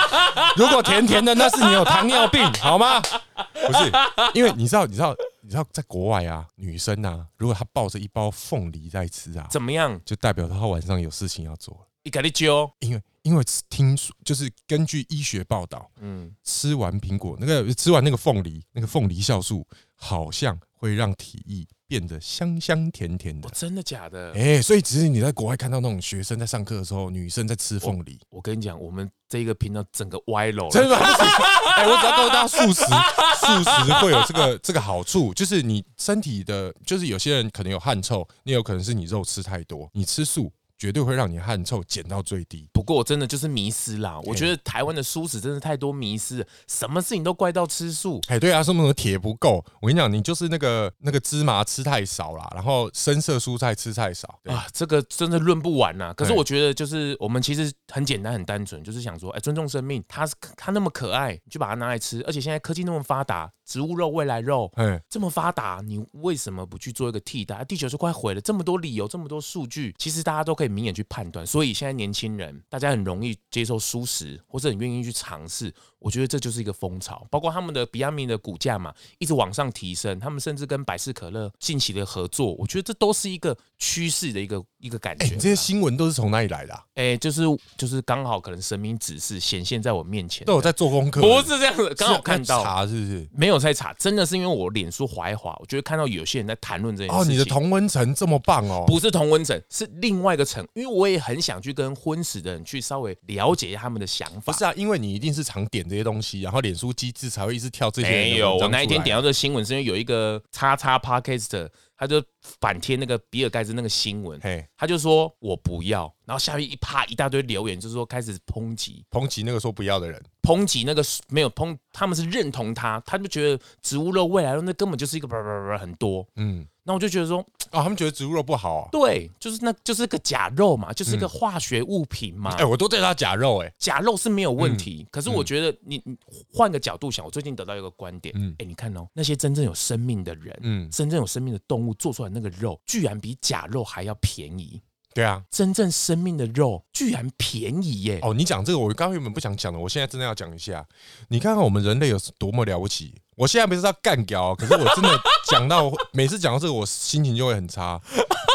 [0.58, 3.00] 如果甜甜的，那是你有糖尿病，好吗？
[3.00, 3.90] 不是，
[4.34, 10.02] 因为你知道，你知道，你知道，在国外啊，女生啊，如果她抱着一包凤梨在吃啊，怎么样？
[10.04, 11.88] 就代表她晚上有事情要做。
[12.02, 21.68] 你赶紧揪，因为因为听说，就是根据医学报道，嗯，吃完苹果，那个吃完那个凤梨，那个凤梨酵素好像会让体液。
[21.88, 24.32] 变得香香甜甜的，真的假的？
[24.34, 28.20] 哎，所以只是你在国外看到那种学生在上课的时候，女生在吃凤梨。
[28.30, 31.06] 我跟你讲，我们这个频道整个歪楼了，真的吗？
[31.78, 40.52] 哎，我只要告诉大家， 素食，素食会有这个 这个好处，就是你身体的，就是有些人可能有汗臭，你有可能是你肉吃太多，你吃素。
[40.78, 42.68] 绝对会让你汗臭减到最低。
[42.74, 48.22] 不过我真的就是迷失啦，我觉得台湾的素食真的太多迷失，什么事情都怪到吃素。
[48.28, 49.64] 哎，对啊，什么铁不够？
[49.82, 56.14] 我跟你讲，你就是那个那个芝麻吃太少啦，然后深色蔬菜吃太少啊，这个真的论不完呐。
[56.16, 62.24] 可是我觉得就是我们其实很简单很单纯，就是想说，哎，尊重生命，它它那么可爱，你就把它拿来吃。
[62.28, 67.66] 而且现在科技那么发达，植物肉、未来肉，哎，这么发达，你为什么不去做一个替代？
[67.66, 70.76] 地球就快毁了，这么多理由，这么多数据，其实大家都可以。
[70.76, 75.74] 明眼去判断，所以现在年轻人，大大家很容易接受蔬食，或者很愿意去尝试。
[75.98, 80.20] 我觉得这就是一个风潮，包括他们的 Beyond Meat 的股价嘛，一直往上提升。
[80.20, 85.30] 他们甚至跟百事可乐近期的合作，我觉得这都是一个趋势的一个一个感觉。
[85.30, 86.84] 这些新闻都是从哪里来的？
[86.94, 87.42] 哎，就是
[87.76, 93.28] 就是刚好可能神明指示显现在我面前，都有在做功课，不是这样子，刚好看到查是不是？
[93.34, 97.34] 没有在查，真的是因为我脸书滑一滑，我就会看到有些人在谈论这件事情。
[97.34, 98.84] 哦，你的同温层这么棒哦？
[98.86, 104.54] 不是同温层，是另外一个层，因为我也很想去跟婚史的人去稍微了解一下他们的想法。
[104.54, 106.76] 不是啊，因为你一定是常点这些东西，然后脸。
[106.76, 108.10] 演出机制才会一直跳这些。
[108.10, 112.24] 没有，我那一天点到这个新闻，是因为有一个叉叉 Podcast，他就
[112.60, 114.40] 反贴那个比尔盖茨那个新闻，
[114.78, 126.68] 他就说我不要，然后下面一啪一大堆留言，就是说开始抨击，抨击那个说不要的人，抨击那个没有抨，他们是认同他，他就觉得植物肉未来那根本就是一个叭叭叭很多，嗯。
[126.88, 127.40] 那我就觉得说，
[127.72, 128.90] 啊，他们觉得植物肉不好啊。
[128.92, 132.52] 对，就是那就是个假肉嘛，就是个化学物品嘛。
[132.58, 135.06] 哎，我都对它假肉，哎，假肉是没有问题。
[135.12, 136.16] 可是我觉得你你
[136.54, 144.80] 换个角度想，我最近得到一个观点，嗯，哎，你看哦，那些真正有生命的人，嗯，真正有生命的动物做出来那个肉，居然比假肉还要便宜。
[145.16, 148.20] 对啊，真正生命的肉居然便宜耶！
[148.22, 150.86] 哦，你讲这个，我刚刚原本不想讲的，我现在真的要讲一下。
[151.30, 153.16] 你看看我们人类有多么了不起。
[153.38, 155.18] 我现在不是要干掉，可是我真的
[155.50, 157.98] 讲到每次讲到这个，我心情就会很差。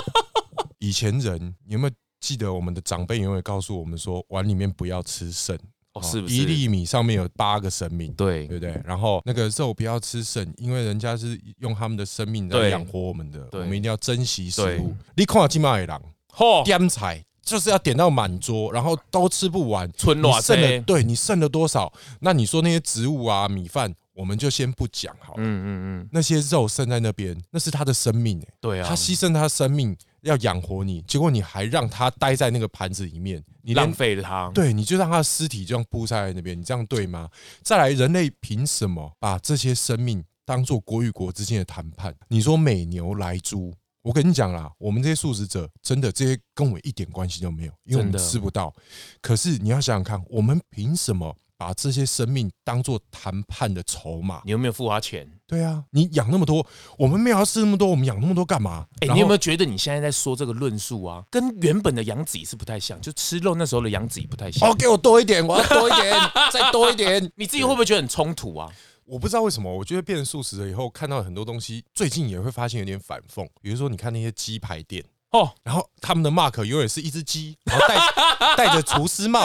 [0.81, 5.59] 以前人，你有没有记得我们的长辈永远告诉我们说，碗里面不要吃剩
[5.95, 6.35] 哦，是不是？
[6.35, 8.79] 一粒米上面有八个生命，对对不对？
[8.85, 14.95] 然后那个肉不要吃剩，因为人家是用他们的生命来养活我们的，我们一定要珍惜食物。
[15.17, 16.03] 你看金马野狼，
[16.37, 20.81] 嚯，点菜就是要点到满桌，然后都吃不完，存哪剩了？
[20.83, 21.93] 对你剩了多少？
[22.21, 23.95] 那你说那些植物啊，米饭。
[24.13, 25.43] 我们就先不讲好了。
[25.43, 25.67] 嗯嗯
[26.03, 28.55] 嗯，那些肉剩在那边，那是他的生命哎。
[28.61, 34.51] 对啊，他牺牲他的生命要养活你，结果你还让他待在那个盘子里面，你浪费了他。
[34.53, 37.31] 对，你就让他的尸体这样铺在那边，你这样对吗？
[37.63, 42.15] 再来，人类凭什么把这些生命当做国与国之间的谈判？
[42.29, 48.73] 你说美牛来猪，我跟你讲啦，我们这些素食者真的这些跟我们一点关系都没有，因为我们吃不到。
[49.21, 51.37] 可是你要想想看，我们凭什么？
[51.61, 55.31] 把这些生命当做谈判的筹码，你有没有付他钱？
[55.47, 58.87] 对啊，你养那么多，我们没有要吃那么多，我们养那么多干嘛？
[59.01, 62.99] 哎、欸，你有没有觉得你现在在说这个论述啊，跟原本的杨子怡是不太像？
[63.03, 64.71] 就吃肉那时候的杨子怡不太像。
[64.71, 66.17] 哦，给我多一点，我要多一点，
[66.51, 67.31] 再多一点。
[67.37, 68.73] 你自己会不会觉得很冲突啊？
[69.11, 73.45] 我不知道为什么，我觉得变成素食了以后，看到很多东西，最近也会发现有点反讽。
[73.61, 75.05] 比如说，你看那些鸡排店。
[75.33, 77.97] 哦，然后他们的 mark 永远是一只鸡，然后戴
[78.57, 79.41] 戴着厨师帽，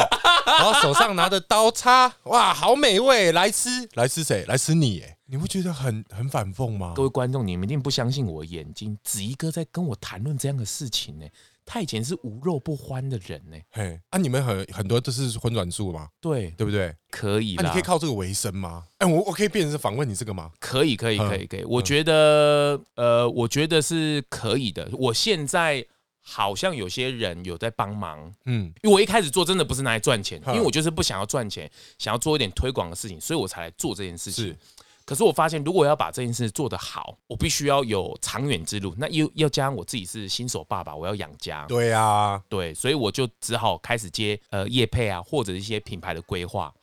[0.46, 3.32] 然后手上拿着刀叉，哇，好美味！
[3.32, 4.46] 来吃，来吃谁？
[4.46, 5.02] 来吃你？
[5.02, 6.94] 哎，你不觉得很很反讽吗？
[6.96, 11.26] 各位观众，你们一定不相信我眼睛，子怡哥在跟我谈论这样的事情呢。
[11.66, 13.58] 他以前是无肉不欢的人呢。
[13.72, 16.10] 嘿，啊，你们很很多都是荤转素吗？
[16.22, 16.96] 对，对不对？
[17.10, 18.86] 可以，那你可以靠这个为生吗？
[19.00, 20.52] 哎，我我可以变成访问你这个吗？
[20.60, 21.64] 可以，可以，可以，可以。
[21.64, 24.88] 我觉得，呃，我觉得是可以的。
[24.94, 25.86] 我现在
[26.22, 34.56] 好像有些人有在帮忙，嗯，因为我一开始做真的不是拿来赚钱，因为我就是不想要赚钱，想要做一点推广的事情，所以我才来做这件事情。
[35.06, 38.96] 可是我发现，如果要把这件事做得好，我必须要有长远之路。
[38.98, 41.64] 那又要加上我自己是新手爸爸，我要养家。
[41.68, 46.74] 对啊，对，所以我就只好开始接呃业配啊，或者一些品牌的规划。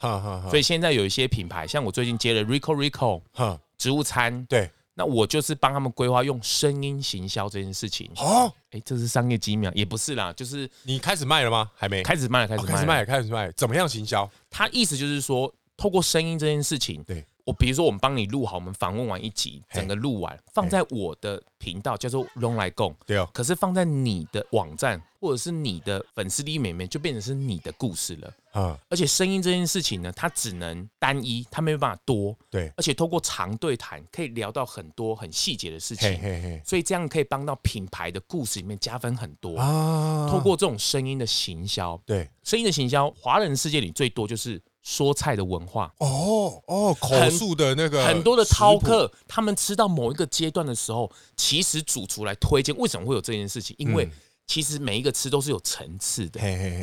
[0.48, 3.20] 所以现在有一些品牌，像我最近接了 Rico Rico，
[3.76, 4.46] 植物餐。
[4.46, 8.08] 对，那我就是帮他们规划用声音行销这件事情。
[8.18, 11.68] 哦，哎，这是商业机密，也不是啦，就是你开始卖了吗？
[11.74, 13.52] 还没，开始卖了，开始卖了，开始卖，开始卖。
[13.56, 14.30] 怎么样行销？
[14.48, 17.26] 他意思就是说，透过声音这件事情，对。
[17.44, 23.28] 我比如说，我们帮你录好，我们访问完一集，整个录完，放在我的频道叫做“咙来共”，对哦。
[23.32, 28.32] 可是放在你的网站或者是你的粉丝里面，就变成是你的故事了。
[28.52, 32.36] 啊，而且声音这件事情呢，它只能单一，它没有办法多。
[32.50, 36.62] 对，而且透过长对谈，可以聊到很多很细节的事情。
[36.64, 40.28] 所以这样可以帮到品牌的故事里面加分很多啊。
[40.30, 44.62] 透过这种声音的行销，对，声音的行销，华人世界里最多就是。
[44.82, 45.92] 说菜的文化。
[45.98, 53.74] 哦哦，口述的那个很多的饕客，他们吃到某一个阶段的时候，其实主厨来推荐，为什么会有这件事情？
[53.78, 54.08] 因为
[54.44, 56.40] 其实每一个吃都是有层次的，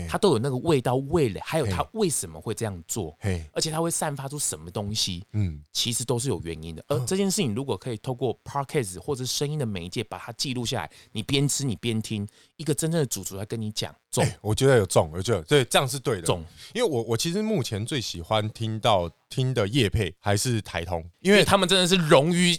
[0.08, 3.16] 它都有那个味道、味蕾，还有它为什么会这样做，
[3.52, 6.84] 而且它会散发出什么东西，嗯，其实都是有原因的。
[6.88, 12.28] 而这件事情如果可以透过 Podcast 或者声音的媒介把它记录下来，你边吃你边听，
[12.60, 16.24] 一个真正的主厨来跟你讲，中、欸，我觉得有中，我觉得对，这样是对的。
[16.24, 16.44] 中，
[16.74, 22.54] 因为我我其实目前最喜欢听到听的叶配还是台通，因为他们真的是融于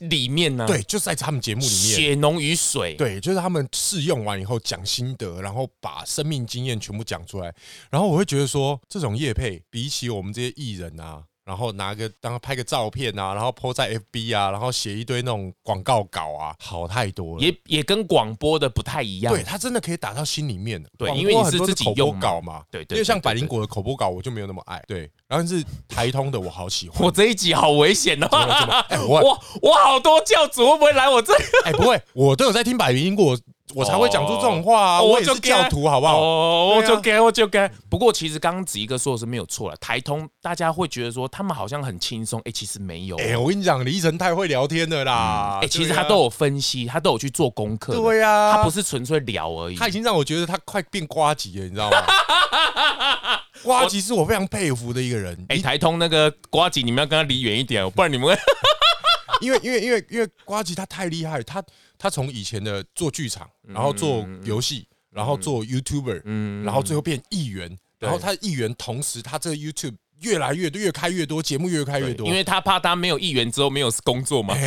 [0.00, 0.66] 里面呢、啊。
[0.66, 2.94] 对，就是在他们节目里面，血浓于水。
[2.96, 7.54] 对，就是他们试用完以后讲心得，然后把生命经验全部讲出来，
[7.88, 11.24] 然后我会觉得说，这种叶配比起我们这些艺人啊。
[11.46, 17.40] 然后拿个当拍个照片啊，然后 po 在 FB 啊，然后写一堆那种广告稿啊，好太多了。
[17.40, 19.32] 也也跟广播的不太一样。
[19.32, 20.90] 对，它真的可以打到心里面的。
[20.98, 22.64] 对，因为你是自己用稿嘛。
[22.68, 22.96] 对对。
[22.96, 24.82] 因为像百灵果的口播稿，我就没有那么爱。
[24.88, 27.00] 对，然后是台通的，我好喜欢。
[27.06, 28.28] 我这一集好危险哦！
[29.08, 31.44] 我 我好多教主会不会来我这里？
[31.64, 33.38] 哎，不会，我都有在听百灵果。
[33.74, 35.02] 我才会讲出这种话啊！
[35.02, 36.20] 我也是教徒，好不好？
[36.20, 37.68] 我就给，我就给。
[37.88, 39.76] 不过其实刚刚子怡哥说的是没有错了。
[39.78, 43.16] 台通大家会觉得说他们好像很轻松，哎，其实没有。
[43.16, 45.58] 哎，我跟你讲，李晨太会聊天了啦！
[45.62, 47.94] 哎，其实他都有分析，他都有去做功课。
[47.96, 49.76] 对呀，他不是纯粹聊而已。
[49.76, 51.98] 他已经让我觉得他快变瓜吉了，你知道吗？
[53.64, 55.36] 瓜吉是我非常佩服的一个人。
[55.48, 58.38] 哎，台通那个瓜吉，你们要跟他离远一点，不然你们会。
[59.42, 61.60] 因为因为因为因为瓜吉他太厉害，他。
[61.98, 74.54] 他从以前的做剧场，然后做游戏，然后做 YouTuber，然后最后变议员，然后他议员同时他这个 YouTube 越来越多，越开越多，节目越开越多，因为他怕他没有议员之后没有工作嘛。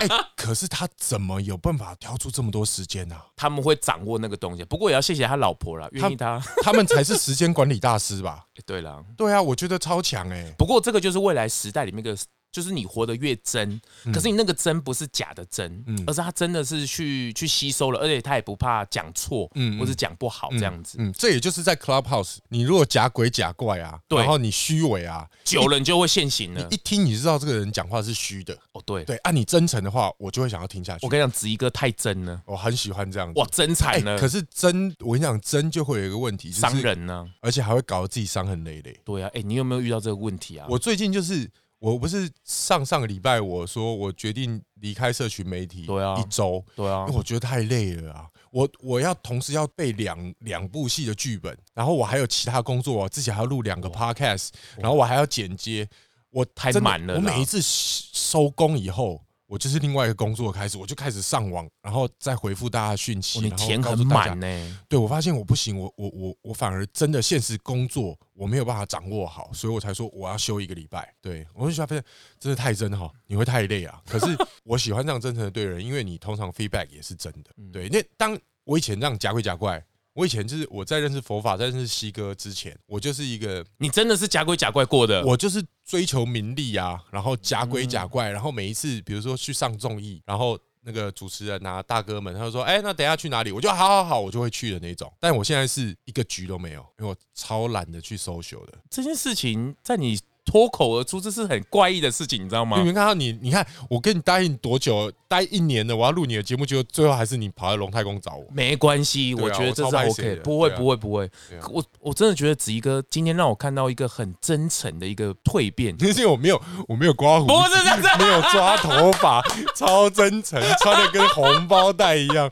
[0.00, 3.16] 哎，可是他怎么有办法挑出这么多时间呢？
[3.36, 8.44] 他们会掌握那个东西，不过也要谢谢他老婆了，愿意他， 他们才是时间管理大师吧？
[8.66, 10.52] 对了，对啊，我觉得超强哎。
[10.58, 12.16] 不过这个就是未来时代里面的。
[12.54, 13.80] 就是你活得越真，
[14.12, 21.08] 可是你那个真不是假的真，嗯、而是他真的是去去吸收了，而且他也不怕讲错，嗯，或是讲不好这样子嗯。
[21.08, 26.60] 嗯，这也就是在 Clubhouse，你如果假鬼假怪啊，对然后你虚伪啊，久了你就会现形了。
[26.60, 31.04] 你一听你知道这个人讲话是虚的，哦，对对，按、啊、你真诚的话，我就会想要听下去。
[31.04, 33.40] 我跟你讲，子怡哥太真了，我很喜欢这样子。
[33.40, 34.18] 哇，真惨了、欸。
[34.20, 38.96] 可是真，我跟你讲，真就会有一个问题，伤、就是、人呢、啊，而且还会搞得自己伤痕累累。
[39.04, 40.68] 对啊，哎、欸，你有没有遇到这个问题啊？
[40.70, 41.50] 我最近就是。
[41.92, 48.26] 我不是上上个礼拜我说我决定离开社群媒体，对啊，一周，对啊，因为我觉得太累了啊！
[48.50, 55.86] 我我要同时要背两两部戏的剧本，然后我还有其他工作，我自己还要录两个 podcast，然后我还要剪接，
[56.30, 57.16] 我太满了。
[57.16, 59.20] 我每一次收工以后。
[59.54, 63.38] 我就是另外一个工作开始，我就开始上网，然后再回复大家讯息。
[63.38, 64.78] 你填很满呢？
[64.88, 71.14] 对，我发现我不行，我我我我反而真的现实工作我没有办法掌握好，所以我才说我要休一个礼拜。
[71.22, 72.04] 对，我就发现
[72.40, 74.02] 真的太真哈，你会太累啊。
[74.10, 77.52] 可是我喜欢这样真诚的对人，因为你通常 feedback 也是真的。
[77.72, 79.80] 对，那当我以前这样假鬼假怪。
[80.14, 85.24] 我以前就是我在认识佛法，在认识西哥之前，我就是一个你真的是假鬼假怪过的。
[85.26, 95.12] 我就是追求名利啊，然后假鬼假怪，然后每一次比如说去上综艺，然后那个主持人啊大哥们，他就说：“哎，那等下去哪里？”我就好好好，我就会去的那种。
[95.18, 98.74] 但我现在是一个局都没有，因为我超懒得去 social 的。
[98.88, 100.18] 这件事情在你。
[100.44, 102.78] 脱口而出，这是很怪异的事情，你知道吗？
[102.78, 108.44] 你们看到你，你看我跟你答应多久，待一年了，我要录你的节目，结果最后还是你跑来龙太公找我。
[108.52, 111.30] 没关系，我觉得这是 OK，不会，不会，不会。
[111.70, 119.42] 我我真的觉得子怡哥今天让我看到一个很真诚的一个蜕变， 因为我没有，我没有刮胡子，不是这样，没有抓头发，
[119.74, 122.50] 超真诚，穿的跟红包袋一样。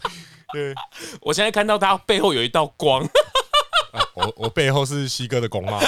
[0.53, 0.75] 对，
[1.23, 3.09] 我现在看到他背后有一道光。
[3.99, 5.79] 啊、我我背后是西哥的公妈。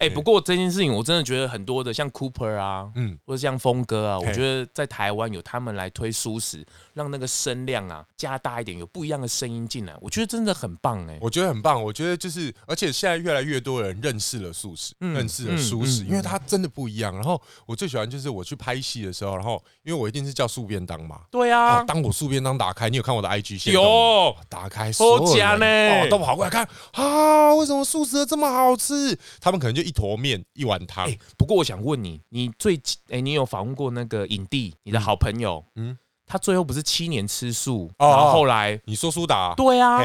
[0.00, 11.18] 哎，不过这件事情我真的觉得很多的，像 Cooper 啊，嗯，或者像峰哥啊，我觉得在台湾有他们来推舒适，让那个声量啊加大一点，有不一样的声音进来，我觉得真的很棒哎、欸。
[11.20, 17.14] 我觉得很棒，我觉得就是，而且现在越来越多人认识了素食，嗯、认识了舒适，嗯嗯、因为它真的不一样。
[17.14, 24.34] 然后我最喜欢就是我去拍戏的时候，然后因为我一定是叫素便当嘛，对啊，当我素便当打开，你有看我的 IG 线有。
[24.48, 29.18] 打开，所有人哦都跑过来看啊，为什么素食的这么好吃？
[29.40, 31.06] 他们可能就一坨面一碗汤。
[31.06, 32.80] 哎，不过我想问你，你最
[33.10, 35.62] 哎，你有访问过那个影帝，你的好朋友？
[35.74, 39.54] 嗯，他最后不是七年吃素，然后后来你说苏打？
[39.54, 40.02] 对啊，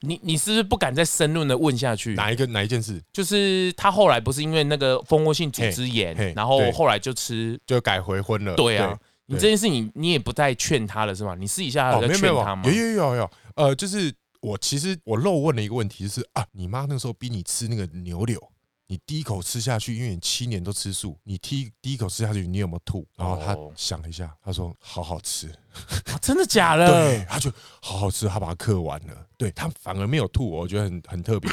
[0.00, 2.14] 你你是不是不敢再深入的问下去？
[2.14, 3.00] 哪一个哪一件事？
[3.12, 8.54] 就是他后来不是因为那个蜂窝性组织炎，然后后来就吃就改回荤了。
[8.56, 11.36] 对啊，你这件事你你也不再劝他了是吗？
[11.38, 12.62] 你私底下有在劝他吗？
[12.64, 14.12] 有有有有，呃，就是。
[14.44, 18.38] 我其实我漏问了一个问题，就是啊，你妈那时候逼你吃那个牛柳，
[18.88, 23.06] 你第一口吃下去，因为你七年都吃素，你第第一口吃下去，你有没有吐？
[23.16, 25.48] 然后他想了一下，他说好好吃，
[26.12, 26.86] 啊、真的假的？
[26.92, 31.50] 对，他就好好吃，他把它嗑完了，对他反而没有吐，我觉得很很特别。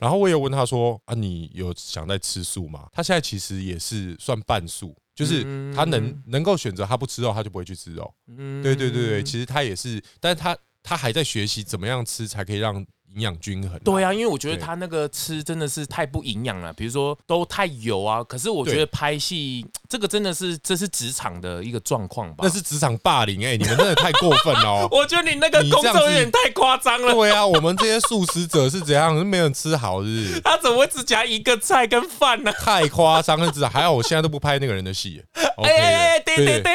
[0.00, 2.88] 然后我也问他说啊，你有想在吃素吗？
[2.92, 4.94] 他现在其实也是算半素。
[5.14, 8.12] 就是他能能够选择他不吃肉，他就不会去吃肉。
[8.26, 10.58] 对对对对，其实他也是，但是他。
[10.84, 12.86] 他还在学习怎么样吃才可以让。
[13.14, 18.22] 营养均衡，对啊，因为我觉得他那个吃真的是太不营养了，比如说都太油啊。
[18.24, 22.42] 可是我觉得拍戏 这个真的是这是职场的一个状况吧？
[22.42, 24.88] 那是职场霸凌哎、欸，你们真的太过分了。
[24.92, 27.12] 我觉得你那个工作有点太夸张了。
[27.12, 29.16] 对啊，我们这些素食者是怎样？
[29.16, 30.40] 是没人吃好是不是？
[30.42, 32.52] 他怎么会只夹一个菜跟饭呢？
[32.52, 35.22] 太夸张了，至少还好，我现在都不拍那个人的戏。
[35.58, 36.72] 哎 哎哎，对对对，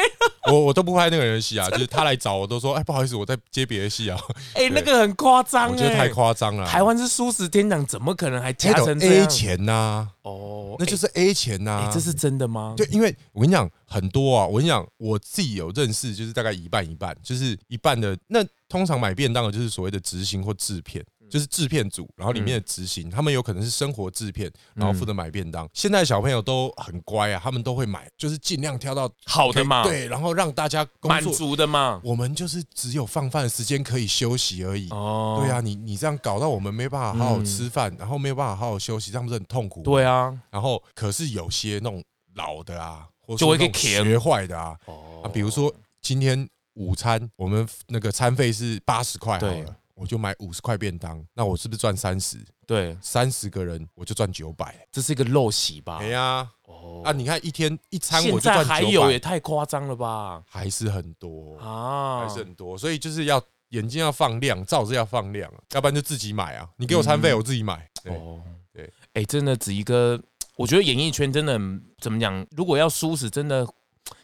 [0.50, 4.18] 我我都不拍那个人的戏啊，就是他来找我都说，哎，不好意思，我在接别的戏啊。
[4.54, 6.66] 哎，那个很夸张，我觉得太夸张了。
[6.66, 7.10] 台湾是。
[7.10, 10.08] 素食天堂怎么可能还加成 A 钱呐？
[10.22, 12.72] 哦，那就是 A 钱呐，这是真的吗？
[12.76, 21.04] 对，因为我跟你讲很多啊，我跟你讲，我自己有认识，就是大概一半一半，就是一半的那通常买便当的，就是所谓的执行或制片。
[21.30, 25.68] 就是制片组，然后里面的执行，他们有可能是生活制片，然后负责买便当。
[25.72, 32.00] 现在小朋友都很乖啊，他们都会买，就是尽量挑到好的嘛，对，然后让大家满足的嘛。
[32.04, 34.88] 我们就是只有放饭的时间可以休息而已。
[34.90, 39.82] 哦，对啊，你你这样搞到我们没办法好好吃饭，然后没有办法好好休息，这样不是很痛苦？
[39.82, 42.02] 对啊，然后可是有些那种
[42.34, 44.76] 老的啊，或者说学坏的啊，
[45.22, 45.72] 啊，比如说
[46.02, 49.76] 今天午餐我们那个餐费是八十块好了。
[50.00, 52.38] 我就买五十块便当，那我是不是赚三十？
[52.66, 55.98] 对，三十个人我就赚九百，这是一个陋习吧？
[55.98, 60.42] 没呀，哦，啊，你看一天一餐我就赚九百，还有也太夸张了吧？
[60.48, 66.66] 还是很多啊，还是很多，所以就是要眼睛要放亮，罩子要放亮，要不然就自己买啊！
[66.78, 67.86] 你给我餐费，我自己买。
[68.06, 68.40] 哦，
[68.72, 70.18] 对，哎，真的，子怡哥，
[70.56, 71.60] 我觉得演艺圈真的
[71.98, 72.46] 怎么讲？
[72.52, 73.68] 如果要舒适，真的。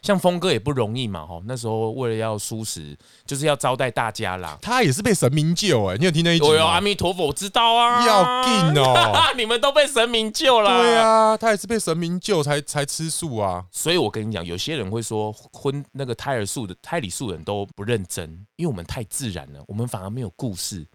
[0.01, 4.57] 像峰哥也不容易嘛，哈，那时候为了要舒食，就是要招待大家啦。
[4.61, 6.65] 他也是被神明救哎、欸，你有听那一句吗？
[6.65, 8.05] 阿弥陀佛，我知道啊。
[8.05, 10.81] 要紧哦， 你们都被神明救了。
[10.81, 13.65] 对啊，他也是被神明救才才吃素啊。
[13.71, 20.85] 所以我跟你讲，有些人会说荤那个胎儿素的胎里素人都不认真，因为我们太自然了，我们反而没有故事。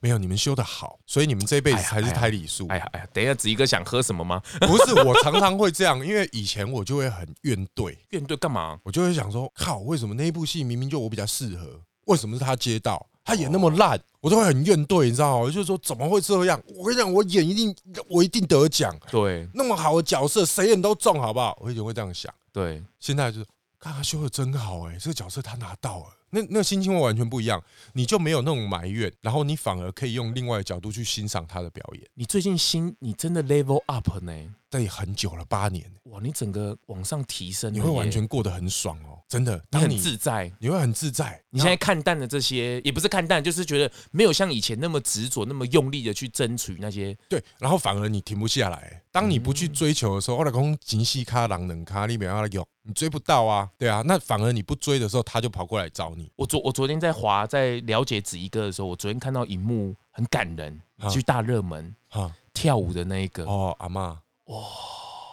[0.00, 2.66] 没有，你们修的好，所以你们这辈子还是胎里素。
[2.68, 4.40] 哎呀哎呀，等一下，子怡哥想喝什么吗？
[4.60, 8.78] 不是，我常常会这样，因为以前我就会很怨怼，怨怼干嘛？
[8.84, 15.44] 我就会想说，靠，为什么那一部戏明明就我比较适合，为什么是他接到，他演那么烂，我都会很怨怼，你知道吗？
[15.44, 16.60] 我就说怎么会这样？
[16.74, 17.74] 我跟你讲，我演一定，
[18.08, 18.96] 我一定得奖。
[19.10, 21.56] 对，那么好的角色，谁演都中，好不好？
[21.60, 22.32] 我以前会这样想。
[22.52, 23.46] 对，现在就是，
[23.78, 26.06] 看他修的真好，哎，这个角色他拿到了。
[26.30, 27.62] 那那个心情会完全不一样，
[27.92, 32.02] 你就没有那种埋怨，然后你反而可以用另外的角度去欣赏他的表演。
[32.14, 34.32] 你最近心，你真的 level up 呢？
[34.70, 35.90] 对，很久了，八年。
[36.04, 41.38] 哇，你整个往上提升，你会完全过得很爽哦，真的，你很自在，你会很自在。
[41.50, 47.14] 你现在看淡了这些，也不是看淡，就是觉得没有像以前那么执着，那么用力的去争取那些。
[47.28, 49.02] 对，然后反而你停不下来。
[49.12, 53.68] 当你不去追求的时候，我老公紧细卡狼人卡里面要有，你追不到啊。
[53.76, 56.32] 对啊，那反而你不追的时候，他就跑过来找你。
[56.34, 64.64] 我昨我昨天在滑，在了解子怡哥的时候，我昨天看到一幕很感人，去大热门啊跳舞的那一个哦，阿妈哇。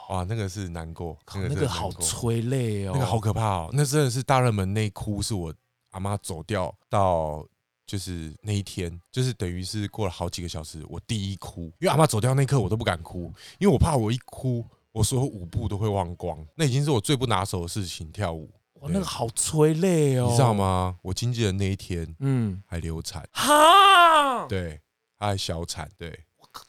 [0.09, 5.53] 哇，那个是难过，那个，那个好催泪哦，那个好可怕哦，那真的是大热门那一哭，是我
[5.91, 7.45] 阿妈走掉到
[7.87, 18.49] 就是那一天，就是等于是过了好几个小时，我第一哭，因为阿妈走掉那一刻我都不敢哭，因为我怕我一哭，我所有舞步都会忘光，那已经是我最不拿手的事情，跳舞。
[18.81, 20.97] 哇，那个好催泪哦，你知道吗？
[21.01, 24.81] 我经纪人那一天，嗯，还流产，哈，对，
[25.17, 26.19] 他还小产，对。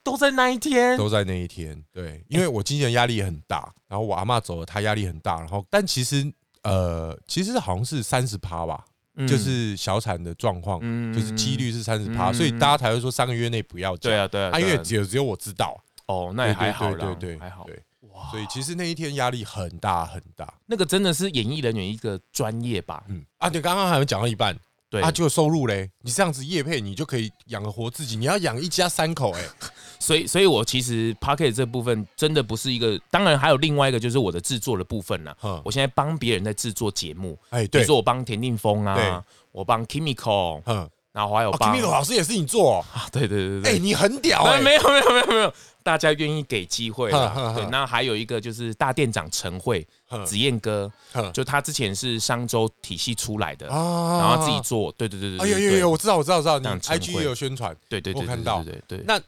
[0.03, 1.83] 都在那一天，都在那一天。
[1.93, 5.39] 对，因为我经纪人压力也很大，然后我阿嬷走了，她压力很大。
[5.39, 6.33] 然后，但其实，
[6.63, 8.85] 呃，其实好像是三十趴吧，
[9.27, 10.81] 就是小产的状况，
[11.13, 14.11] 就是几率是三十趴，所以大家才会说三个月内不要讲。
[14.11, 15.81] 对啊，对啊，因为只有只有我知道。
[16.07, 17.65] 哦，那也还好，对对还好。
[17.65, 17.83] 对，
[18.13, 20.55] 哇，所以其实那一天压力很大很大。
[20.67, 23.03] 那个真的是演艺人员一个专业吧？
[23.09, 24.57] 嗯啊，对，刚刚还没讲到一半。
[24.89, 25.91] 对啊，就有收入嘞！
[26.03, 28.17] 你这样子业配，你就可以养活自己。
[28.17, 29.43] 你要养一家三口哎，
[29.99, 35.37] 所以，所以我其实 p o c k e t 这部分真的不是一个，当然还有另外一个就是我的制作的部分了。
[35.65, 43.09] 我现在帮别人在制作节目，哎，比如说我帮田定峰啊，我帮 Kimiko，嗯，然后还有 Kimiko 老师也是你做啊？
[43.11, 44.59] 对对对对，哎，你很屌啊！
[44.61, 45.53] 没有没有没有没有，
[45.83, 47.55] 大家愿意给机会了。
[47.57, 49.87] 对，那还有一个就是大店长陈慧。
[50.25, 50.89] 子燕哥，
[51.33, 55.45] 就他之前是商周体系出来的，然后自己做，对对对对。
[55.45, 58.63] 哎呦呦呦，我知道我知道我知道，你 IG 也有宣传，对对对，我看到。
[58.63, 59.03] 对对。
[59.05, 59.19] 那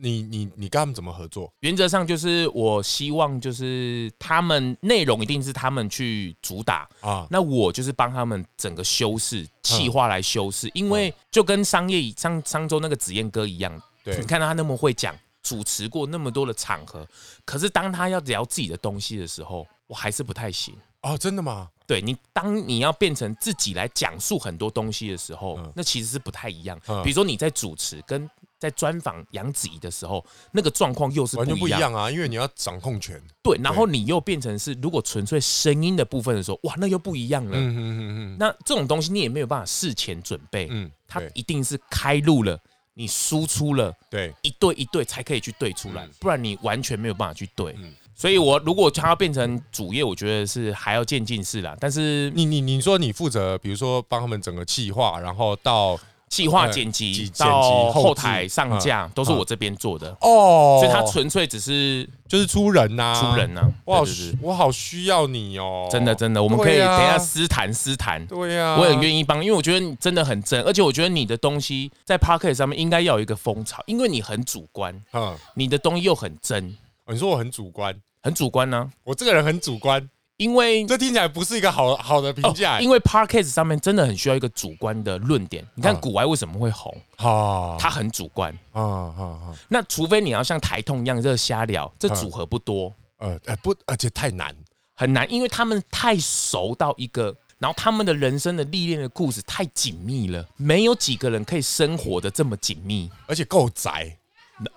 [0.00, 1.52] 你你你跟他们怎么合作？
[1.60, 17.06] 原则上就是我希望就是他们内容一定是他们去主打啊，那我就是帮他们整个修饰企划来修饰，因为就跟商业商商周那个紫燕哥一样，对，你看到他那么会讲，主持过那么多的场合，
[17.44, 19.66] 可是当他要聊自己的东西的时候。
[19.88, 21.66] 我还是不太行啊，真的吗？
[21.86, 26.78] 对你，当你要变成自己来讲述很多东西的时候，嗯、那其实是不太一样。
[26.88, 28.28] 嗯、比如说你在主持跟
[28.58, 33.20] 在专访杨子怡的时候，那个状况又是完全不一样啊，因为你要掌控权。
[33.42, 37.52] 对，然后你又变成是，如果纯粹声音的部分的时候，哇，那又不一样了。
[37.52, 40.68] 嗯嗯嗯嗯，那这种东西你也没有办法事前准备。
[40.70, 42.58] 嗯，它一定是开路了，
[42.94, 47.74] 你输出了，对，一对一对才可以去对出来，不然你完全没有办法去对。
[47.78, 47.92] 嗯。
[48.14, 51.76] 所以，我如果他要变成主业，我觉得是还要渐进式啦。
[51.78, 55.96] 但是你，你你你说你负责，比如说帮他们整个计划，然后到
[56.28, 60.78] 企划剪辑到后台上架，都是我这边做的哦。
[60.80, 63.62] 所以，他纯粹只是就是出人呐，出人呐。
[63.84, 64.04] 我好，
[64.42, 65.88] 我好需要你哦。
[65.90, 68.24] 真的，真的，我们可以等一下私谈私谈。
[68.26, 76.76] 对呀，我很愿意帮，因为我觉得你真的很真，而且我觉得你的东西在 Podcast 上面应该要有一个风潮，因为你很主观，嗯，你的东西又很真。
[77.06, 77.94] 你说我很主观。
[78.20, 80.06] 很主观呢、啊，我这个人很主观，
[80.38, 82.80] 因为这听起来不是一个好好的评价、欸哦。
[82.80, 85.66] 因为 Podcast 上面真的很需要一个主观的论点。
[85.74, 86.96] 你看股癌为什么会红？
[87.18, 88.56] 哦，他很主观。
[88.72, 89.54] 啊啊啊！
[89.68, 92.94] 那除非你要像台痛一样热瞎聊，这组合不多。
[93.18, 94.54] 呃呃不，而且太难，
[94.94, 104.16] 很难，因为他们太熟到一个，然后他们的人生的历练的故事太紧密了，没有几个人可以生活的这么紧密，而且够宅。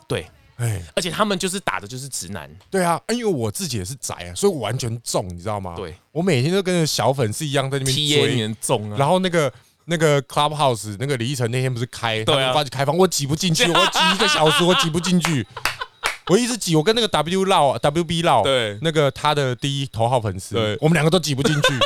[0.08, 0.26] 对。
[0.62, 5.74] 哎，而且他们就是打的就是直男，对啊，因为我自己也是宅啊，所以我完全中，你知道吗？
[5.76, 8.98] 对，我每天都跟着小粉丝一样在那边追，中啊。
[8.98, 9.52] 然后那个
[9.86, 15.46] 那个 Clubhouse 那个李依晨那天不是开，对啊，发起开放，我挤不进去， 我挤一个小时我挤不进去，
[16.28, 21.80] 我一直挤，我跟那个 W 绕 WB 绕，对，那个他的第一头号粉丝，对，我们两个都挤不进去。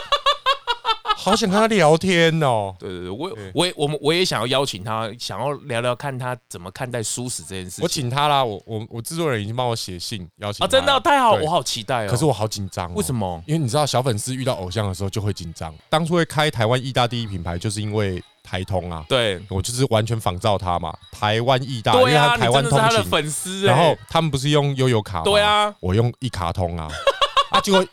[1.26, 2.76] 好想跟他聊天哦！
[2.80, 7.84] 对对对，我我我们我也想要邀请他，想要聊聊看他怎么看待舒适这件事情。
[7.84, 10.66] 我请他啦，我我我制作人已经帮我写信邀请他。
[10.66, 12.10] 啊，真的太好，我好期待哦。
[12.10, 13.42] 可是我好紧张，为什么？
[13.48, 15.74] 因为你知道，小粉丝遇到偶像的时候就会紧张。
[15.90, 19.04] 当初会开台湾义大第一品牌，就是因为台通啊。
[19.10, 20.96] 对，我就是完全仿照他嘛。
[21.12, 25.24] 台湾义大，因为他台湾通勤粉丝，然后他们不是用悠游卡吗？
[25.24, 26.88] 对啊，我用一卡通啊。
[27.50, 27.84] 啊，结果。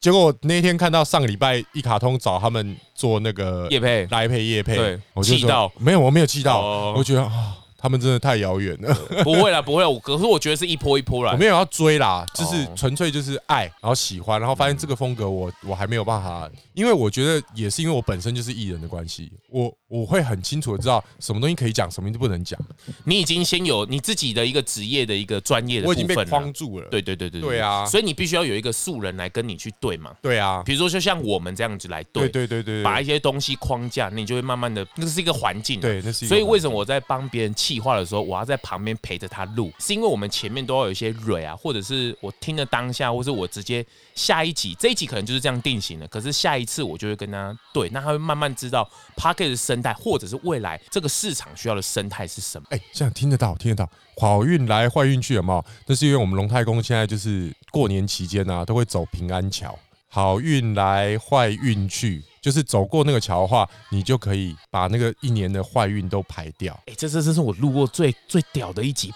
[0.00, 7.56] 结果我那天看到上个礼拜一卡通找他们做那个叶配来配叶配，对，我就气到没有，我没有气到，哦、我觉得啊。
[7.82, 8.94] 他们真的太遥远了，
[9.24, 9.88] 不会啦，不会啦。
[10.02, 11.32] 可是我觉得是一波一波啦。
[11.32, 22.60] 我没有要追啦，就是纯粹就是爱，然后喜欢，然后发现这个风格我我还没有办法，因为我觉得也是因为我本身就是艺人的关系，我我会很清楚的知道什么东西可以讲，什么东西不能讲。
[23.04, 26.86] 你已经先有你自己的一个职业的一个专业的部分，我已经被框住了。
[26.90, 27.86] 对对对对对啊！
[27.86, 30.14] 所以你必须要有一个素人来跟你去对嘛。
[30.20, 35.80] 对啊，比如说就像我们这样子来对，对对对对，把一些东西框架，你就会慢慢的，那是一个环境。
[35.80, 36.26] 对，那是。
[36.26, 38.50] 所以为什么我在帮别人气话的时候，我要。
[38.50, 43.86] 在旁边陪着他录，是因为我们前面都要有一些蕊啊，或者是我听的当下，或是我直接
[44.20, 46.06] 下一集，这一集可能就是这样定型的。
[46.08, 52.66] 可是下一次我就会跟他对，那他会慢慢知道 Podcast 的生态，或者是未来这个市场需要的生态是什么。
[52.68, 55.64] 哎，这样听得到，听得到，好运来坏运去，有没有？
[55.86, 62.22] 那是因为我们龙太公现在就是过年期间呢、啊，都会走平安桥，好运来坏运去。
[62.42, 66.72] 就是走过那个桥的话，你就可以把那个一年的坏运都排掉。
[66.86, 69.12] 哎、欸，这这这是我录过最最屌的一集，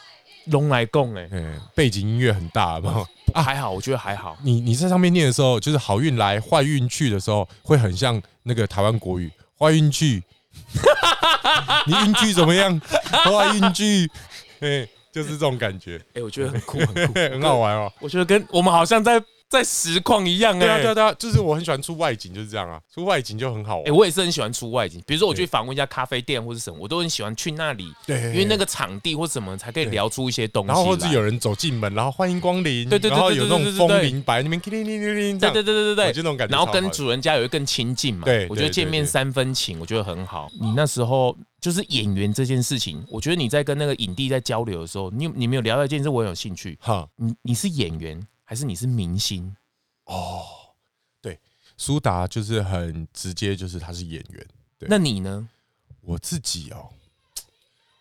[0.46, 1.28] 龙来共哎，
[1.74, 4.36] 背景音乐很大，嘛啊还好，我觉得还好。
[4.42, 10.22] 你你在上面念的时候，就是好运来坏运去的时候，会很像那个台湾国语，坏运去，
[11.86, 12.80] 你运气怎么样？
[12.80, 14.10] 坏运去，
[14.60, 15.96] 哎，就是这种感觉。
[16.08, 17.92] 哎、欸，我觉得很酷，很酷， 很好玩哦。
[18.00, 19.22] 我觉得跟我们好像在。
[19.48, 23.82] 在实况一样哎、欸，对啊对啊对啊，就是我很喜欢出外景，就是这样啊，出外景就很好玩。
[23.82, 30.68] 哎、欸，我也是很喜欢出外景，比如说我去访问一家咖啡店或者什么，我都很喜欢去那里，对，因为那个场地或什么才可以聊出一些东西。
[30.68, 36.56] 然后或者有人走进门，然后欢迎光临，对对对，然后有那种风铃摆那边，叮叮叮叮叮，对对对对对，就那种感觉。
[36.56, 40.48] 然后跟主人家有一个更亲近嘛，对，我觉得见面三分情，我觉得很好。
[40.60, 46.76] 你那时候就是演员这件事情，我觉得你在跟那个影帝在交流的时候，你你没有聊到一件事，我很有兴趣。
[46.80, 49.56] 哈，你你是演员还是你是明星？
[50.04, 50.44] 哦，
[51.20, 51.40] 对，
[51.76, 54.46] 苏达就是很直接，就是他是演员。
[54.78, 55.48] 对，那你呢？
[56.02, 56.90] 我自己哦，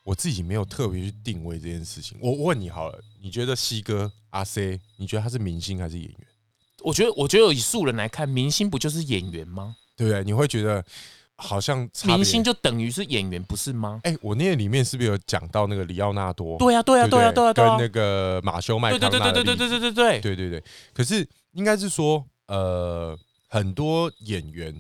[0.04, 2.18] 我自己没有特别去定位这件事情。
[2.22, 6.28] 我问你好了，你觉得西哥阿 C，你觉得他是明星还是演员？
[6.82, 9.78] 我觉得，我觉得以素人来看，明星不就是演员吗？
[9.96, 10.24] 对不对？
[10.26, 10.84] 你会觉得
[11.44, 14.00] 好像明星就等于是演员，不是吗？
[14.04, 16.58] 哎，我那个里面是不是有讲到那个里奥纳多？
[16.58, 20.64] 对呀，对呀，对呀，对呀，跟那个马修麦康纳，对对对对对对对对对对对对。
[20.94, 21.28] 可是。
[21.54, 23.16] 应该是说，呃，
[23.48, 24.74] 很多演员，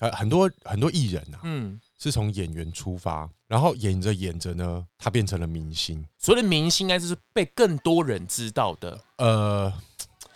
[0.00, 6.04] 呃，很多很多艺人啊，嗯，是从演员出发，然后演着演着呢，他变成了明星。
[6.18, 9.00] 所谓的明星，应该是被更多人知道的。
[9.18, 9.72] 呃，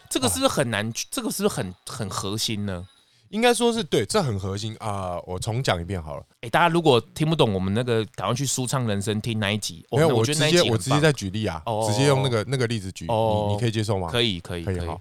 [0.08, 0.88] 这个是不是很难？
[0.88, 2.86] 啊、这个是不是很很核心呢？
[3.32, 5.24] 应该说是对，这很核心啊、呃！
[5.26, 6.22] 我重讲一遍好了。
[6.32, 9.82] 哎、欸，大家如果听不懂我们那个，赶快去舒畅人生听那一集。
[9.90, 14.10] 没有，我直接我直接在举例啊，哦、直接用那个那个例子举，哦、你你可以接受吗？
[14.10, 14.78] 可以，可以，可以。
[14.80, 15.00] 好，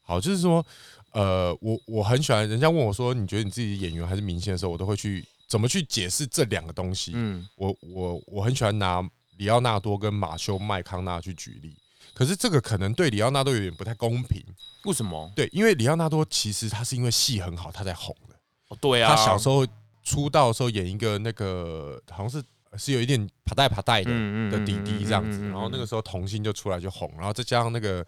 [0.00, 0.64] 好，就是说，
[1.12, 7.12] 呃，我我很喜欢人家问我说，你觉得你自己演员还是明星的时候，我都会去怎么去解释这两个东西。
[7.14, 9.06] 嗯，我我我很喜欢拿
[9.36, 11.76] 里奥纳多跟马修麦康纳去举例。
[12.16, 14.42] 可是这个可能对里奥纳多有点不太公平，
[14.84, 15.30] 为什么？
[15.36, 18.34] 对，因为里奥纳多其实他是因为戏很好，他才红的。
[18.68, 19.66] 哦，对啊，他小时候
[20.02, 22.42] 出道的时候演一个那个好像是
[22.78, 24.10] 是有一点爬带爬带的
[24.50, 28.02] 的弟弟这样子，然后那个时候童星就出来就红，然后再加上那个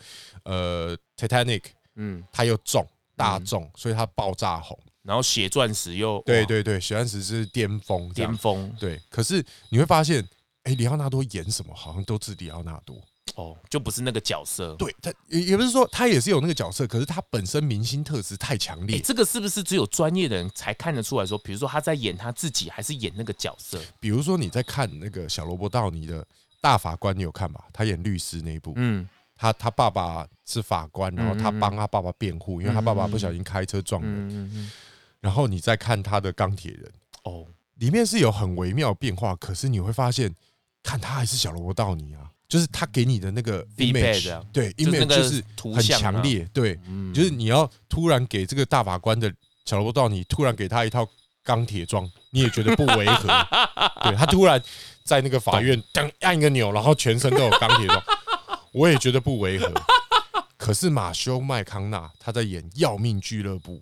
[0.44, 1.64] 呃 Titanic，
[1.96, 4.78] 嗯，他又重大众，所以他爆炸红。
[5.02, 8.98] 然后血钻石又对对对，血钻石是巅峰巅峰，对。
[9.10, 10.26] 可是你会发现，
[10.62, 12.96] 哎，里奥纳多演什么好像都是里奥纳多。
[13.38, 14.74] 哦，就不是那个角色。
[14.74, 18.98] 对，他也也不是说他也是有那个角色，可是他本身明星特质太强烈。
[19.00, 21.38] 这个是不是只有专业的人才看得出来说？
[21.38, 23.80] 比如说他在演他自己，还是演那个角色？
[24.00, 26.26] 比如说你在看那个小萝卜道尼的
[26.60, 27.64] 大法官，你有看吧？
[27.72, 34.68] 他演律师那一部，嗯，他他爸爸是法官，然后他帮他爸爸辩护，因为他爸爸不小心开车撞人。
[35.20, 40.34] 然后你再看他的钢铁人，哦，里面是有很微妙变化，可是你会发现，
[40.82, 42.32] 看他还是小萝卜道尼啊。
[42.48, 45.44] 就是他给你的那个 image，对，image 就是
[45.74, 46.78] 很强烈，对，
[47.12, 49.30] 就是你要突然给这个大法官的
[49.66, 51.06] 小罗伯道你突然给他一套
[51.44, 53.28] 钢铁装，你也觉得不违和。
[54.02, 54.62] 对，他突然
[55.04, 58.02] 在那个法院当按一个钮，然后全身都有钢铁装，
[58.72, 59.70] 我也觉得不违和。
[60.56, 63.74] 可是马修麦康纳他在演《要命俱乐部》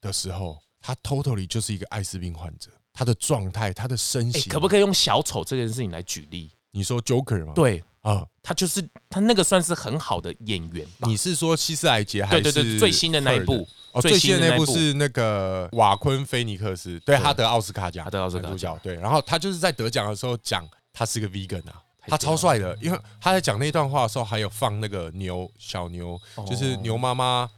[0.00, 6.50] 的时候，他 totally 就是一个艾滋病患者，他的状态，他的身形，可不可以用小丑这件事情来举例？
[6.72, 7.52] 你说 Joker 吗？
[7.54, 7.84] 对。
[8.02, 11.08] 啊，他就是他那个算是很好的演员吧？
[11.08, 12.42] 你是说希斯莱杰还是？
[12.42, 18.94] 对对对，最新的那一部哦，最新的那部是那个瓦昆菲尼克斯，对，他得奥斯卡奖，他得奥斯卡奖，对。
[18.94, 26.18] 然后他就是在得奖的时候讲他是个 vegan 啊，他超帅的，因为他在讲那段话的时候还有放那个牛小牛，
[26.48, 27.50] 就是牛妈妈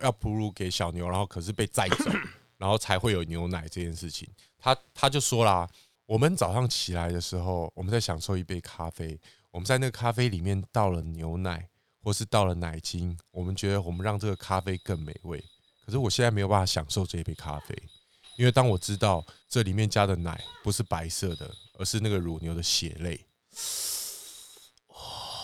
[0.00, 2.10] 要哺乳给小牛，然后可是被载走，
[2.58, 4.28] 然后才会有牛奶这件事情。
[4.58, 5.68] 他他就说啦，
[6.06, 9.18] 我们早上起来的时候，我们在享受一杯咖啡。
[9.54, 11.68] 我们在那个咖啡里面倒了牛奶，
[12.02, 15.38] 或是倒了奶精，我们觉得我们让这个咖啡更美味。
[15.86, 17.72] 可是我现在没有办法享受这一杯咖啡，
[18.36, 21.48] 因为当我知道这里面加的奶不是白色的，
[21.78, 23.24] 而是那个乳牛的血泪，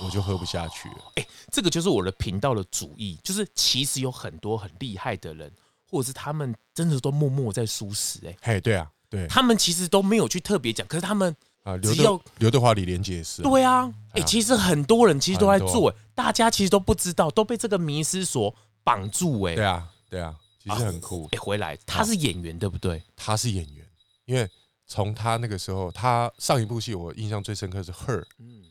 [0.03, 1.13] 我就喝不下去了。
[1.15, 5.53] 哎，这个就是我的频道的主意，就是其实有很多很厉害的人，
[5.89, 8.19] 或者是他们真的都默默在舒适。
[8.27, 11.37] 哎，嘿，对啊，对，他们其实都没有去特别讲，可是他们。
[11.63, 13.43] 啊，刘德刘德华、李连杰也是。
[13.43, 19.43] 对啊，哎，其实很多人其实都在做，大家其实都不知道，都被这个迷失所绑住。
[19.43, 21.29] 哎，对啊，对啊，其实很酷。
[21.33, 23.03] 哎，回来，他是演员对不对？
[23.15, 23.87] 他是演员，
[24.25, 24.49] 因为
[24.87, 28.21] 从他那个时候，他上一部戏我印象最深刻是《Her》，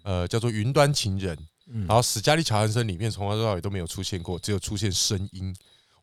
[0.03, 1.37] 呃，叫做《云端情人》，
[1.87, 5.55] 然后史嘉丽·乔安森里面从头到尾都没有出现过，只有出现声音。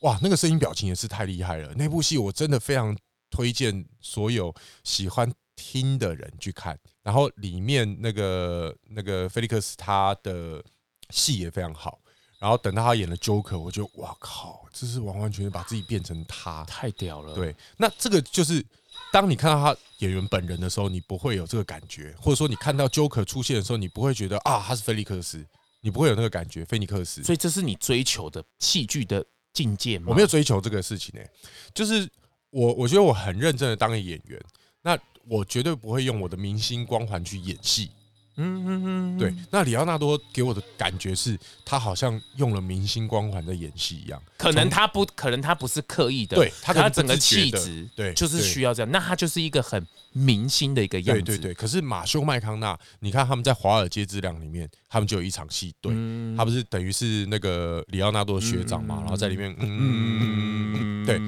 [0.03, 1.75] 哇，那个声音表情也是太厉害了。
[1.75, 2.97] 那部戏我真的非常
[3.29, 5.29] 推荐所有喜欢。
[5.57, 10.63] 听的人去看，然后里面那个那个菲利克斯他的
[11.11, 11.99] 戏也非常好，
[12.39, 17.35] 然后等到他演了 Joker，我就哇靠，这是完完全全把自己变成他，太屌了。
[17.35, 18.65] 对，那这个就是
[19.11, 25.45] 当你看到他演员本人的时候，你不会有这个感觉，或者说你看到 Joker 出现的时候，你不会觉得啊他是菲利克斯，
[25.81, 27.23] 你不会有那个感觉，菲尼克斯。
[27.23, 30.07] 所以这是你追求的戏剧的境界吗？
[30.11, 31.31] 我没有追求这个事情呢、欸，
[31.73, 32.07] 就是
[32.51, 34.39] 我我觉得我很认真的当个演员，
[34.83, 34.99] 那。
[35.29, 37.91] 我绝对不会用我的明星光环去演戏。
[38.39, 39.35] 嗯嗯嗯，对。
[39.51, 44.23] 那里奥纳多给我的感觉是，他好像用了明星光环在演戏一样。
[44.37, 46.37] 可能他不，可能他不是刻意的。
[46.37, 48.93] 对，他他整个气质，对，就是需要这样。
[48.93, 51.23] 那他就是一个很明星的一个样子。
[51.23, 51.55] 对对对。
[51.55, 55.91] 可是马修麦康纳，你看他们在《华尔街之狼》里面，他们就有一场戏，对，
[56.37, 61.19] 他不是等于是那个里奥纳多的学长嘛，然后在里面，嗯，嗯嗯，对。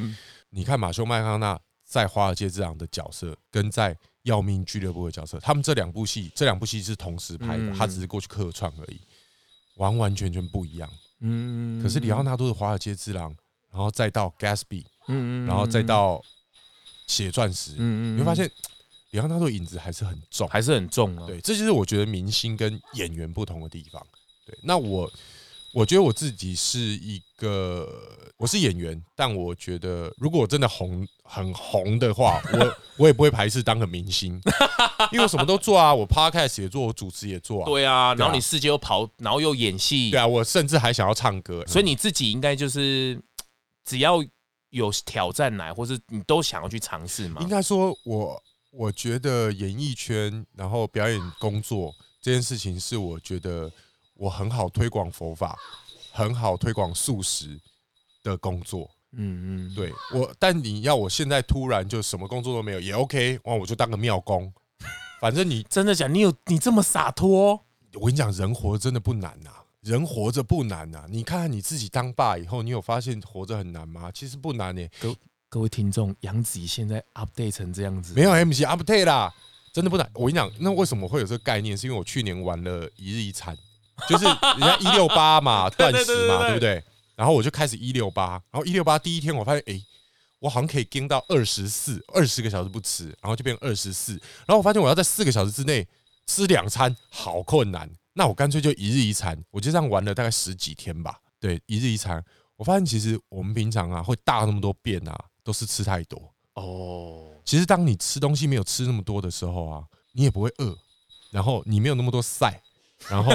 [0.51, 1.59] 你看马修麦康纳。
[1.89, 9.01] 在《华尔街之狼》的角色，跟在《要命俱乐部》的角色，他们这两部戏，这两部戏是同时拍的，他只是过去客串而已，
[9.77, 10.89] 完完全全不一样。
[11.21, 13.33] 嗯，可是里奥纳多的《华尔街之狼》，
[13.73, 16.17] 然后再到《Gatsby》，嗯，然后再到
[17.07, 18.51] 《血钻石》，嗯嗯，你会发现
[19.13, 21.27] 里奥纳多的影子还是很重，还是很重啊。
[21.27, 24.07] 对，这就是我觉得明星跟演员不同的地方。
[24.45, 25.11] 对，那我。
[25.79, 27.89] 我觉得我自己是一个，
[28.37, 34.41] 我是演员，但我觉得如果我真的红很红的话， 我我也不会排斥当个明星，
[35.13, 37.67] 因为我什么都做啊，我 podcast 也做，我主持也做啊。
[37.67, 40.11] 对啊，然后你世界又跑，然后又演戏。
[40.11, 43.17] 对啊，我甚至还想要唱歌，所以你自己应该就是
[43.85, 44.21] 只要
[44.71, 47.41] 有挑战来，或是你都想要去尝试嘛？
[47.41, 53.71] 应该说我我觉得演艺圈，然后表演工作这件事情，是我觉得
[54.19, 55.57] 我很好推广佛法，
[56.13, 57.59] 很好推广素食
[58.25, 58.91] 的工作。
[59.13, 64.53] 嗯嗯，对我，但你要我现在突然就什么工作都没有也 OK，哇，我就当个庙工。
[65.21, 67.65] 反正你 真的讲，你有你这么洒脱？
[67.95, 71.07] 我跟你讲，人活真的不难呐、啊，人活着不难呐、啊。
[71.09, 74.11] 你看看你自己当爸以后，你有发现活着很难吗？
[74.13, 74.91] 其实不难呢、欸。
[74.99, 75.15] 各
[75.49, 79.33] 各位听众，杨子怡现在 update 成这样子，没有 MC update 啦，
[79.73, 80.11] 真的不难。
[80.13, 81.75] 我跟你讲，那为什么会有这个概念？
[81.75, 83.57] 是因为我去年玩了一日一餐，
[84.07, 86.85] 就是人家一六八嘛，断食嘛， 对不对？
[87.17, 89.83] 然后我就开始一六八，然后一六八第一天我发现，哎。
[90.41, 94.13] 我好像可以撑到二十四，二十个小时不吃，然后就变二十四。
[94.47, 95.85] 然后我发现我要在四个小时之内
[96.29, 97.91] 吃两餐，好困难。
[98.13, 101.19] 那我干脆就一日一餐，我就这样玩了大概十几天吧。
[101.41, 102.25] 对，一日一餐。
[102.55, 107.33] 我发现其实我们平常啊会大那么多便啊，都是吃太多哦。
[107.45, 109.83] 其实当你吃东西没有吃那么多的时候啊，
[110.13, 110.79] 你也不会饿，
[111.33, 112.63] 然后你没有那么多晒，
[113.09, 113.33] 然后。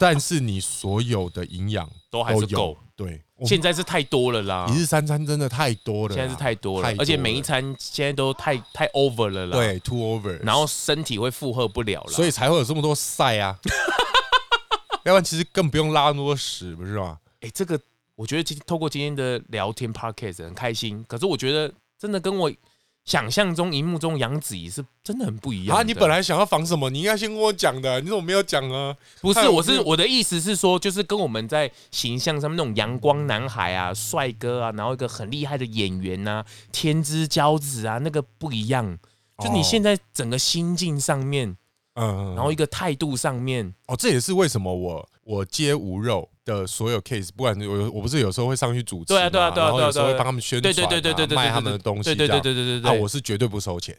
[0.00, 13.58] 但是你所有的营养都还是够，对，现在是太多了啦，一日三餐真的太多了，现在是太多了，而且每一餐现在都太太 over 了啦，对，too over，然后身体会负荷不了了，所以才会有这么多晒啊，
[15.04, 17.18] 要不然其实更不用拉那么多屎，不是吗？
[17.42, 17.78] 哎，这个
[18.16, 22.50] 我觉得今透过今天的聊天 podcast 很开心，可是我觉得真的跟我。
[23.04, 25.82] 想象中、荧幕中杨子怡是真的很不一样啊！
[25.82, 26.88] 你本来想要防什么？
[26.90, 28.94] 你应该先跟我讲的，你怎么没有讲啊？
[29.20, 38.98] 不是，我是我的意思是说，就是跟我们在形象上面那种阳光男孩啊、帅哥啊，然后一个很厉害的演员啊、天之骄子啊，那个不一样。
[39.42, 41.56] 就你现在整个心境上面，
[41.94, 46.28] 嗯，然后一个态度上面，哦，这也是为什么我我接无肉。
[46.58, 53.96] 的所有 case，不管我我不是有时候会上去主持，对啊对啊对啊，然后有时候会帮他们宣传，对对对对对对，卖他们的东西，对对对对对对，啊，我是绝对不收钱，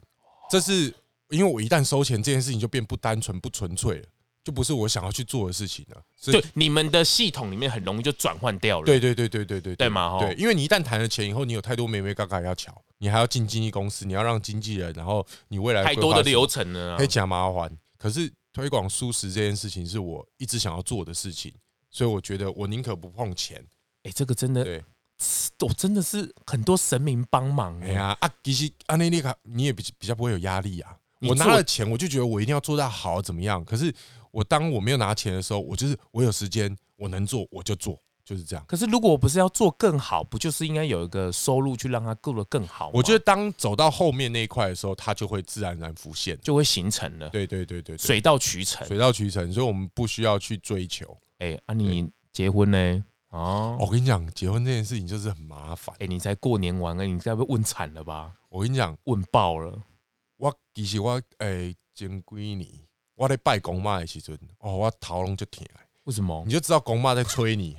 [0.49, 0.93] 这是
[1.29, 4.05] 因为我一旦收钱，这件事情就变不单纯不纯粹了，
[4.43, 6.01] 就不是我想要去做的事情了。
[6.25, 8.85] 对，你们的系统里面很容易就转换掉了。
[8.85, 17.71] 对对对对对对对嘛，对，因为你一旦谈了钱以后，你有太多眉眉嘎嘎要乔，你还要进经纪公司，你要让经纪人，然后你未来太多的流程了，可以讲麻烦。
[17.97, 21.53] 可是推广素食这件事情是我一直想要做的事情。
[21.91, 23.57] 所以我觉得我宁可不碰钱，
[24.03, 24.83] 哎、欸，这个真的，对，
[25.59, 30.97] 我真的是很多神明帮忙，哎呀啊，其实阿内利卡你也比比较不会有压力啊。
[31.19, 33.63] 我拿了钱，我就觉得我一定要做到好怎么样？
[33.63, 33.93] 可是
[34.31, 38.65] 我当我没有拿钱的时候，我就是我有时间，我能做我就做，就是这样。
[38.67, 42.89] 可是如果我不是要做更好，不就是应该有一个收入去让它过得更好？
[42.91, 47.29] 我觉得当走到后面那一块的时候，它就会自然而然浮现，就会形成了。
[47.29, 51.15] 对对对对，对，水到渠成，水到渠成，所以我们不需要去追求。
[51.41, 53.03] 哎、欸，啊，你结婚呢？
[53.29, 55.95] 哦，我跟你讲，结婚这件事情就是很麻烦。
[55.97, 58.31] 哎，你才过年完了，你该不会问惨了吧？
[58.49, 59.75] 我跟你讲，问爆了。
[60.37, 62.69] 我其实我哎，前几年
[63.15, 65.65] 我在拜公妈的时阵，哦，我头拢就疼。
[66.03, 66.43] 为什么？
[66.45, 67.75] 你就知道公妈在催你，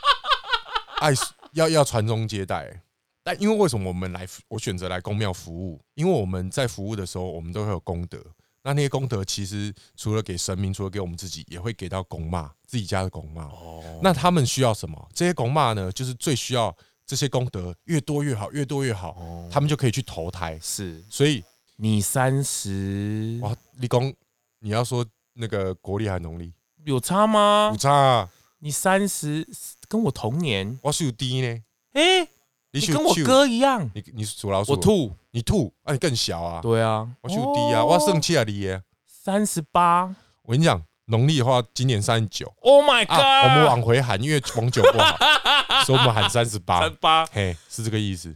[1.00, 1.14] 爱
[1.52, 2.82] 要要传宗接代。
[3.22, 5.80] 但因为为什么我们来，我选择来公庙服务？
[5.94, 8.22] 因为我们在服务的时候，我们都会有功德。
[8.66, 13.44] 那那些功德其实除了给神明，除了给我们自己，也会给到公妈自己家的公妈。
[13.44, 15.08] 哦，那他们需要什么？
[15.14, 20.58] 这些公妈呢，就是最需要这些功德越多越好，越多越好，哦、他们就可以去投胎。
[20.60, 21.44] 是，所以
[21.76, 24.12] 你三十哇，立功，
[24.58, 26.52] 你要说那个国历还是农历
[26.84, 27.68] 有差吗？
[27.70, 28.28] 有差、啊。
[28.58, 29.46] 你三十
[29.86, 31.62] 跟我同年，我是有低呢。
[31.92, 32.28] 哎、欸。
[32.72, 36.62] 你跟我哥一样，你你属老鼠，我兔，你吐，那你更小啊？
[36.62, 40.06] 对啊，我就低啊，我生气啊你耶，三十八。
[40.40, 42.50] 我跟你讲，农历的话，今年三十九。
[42.62, 43.44] Oh my god！
[43.44, 45.14] 我们往回喊，因为逢九不好，
[45.84, 46.80] 所以我们喊三十八。
[46.80, 48.34] 三八，嘿，是这个意思。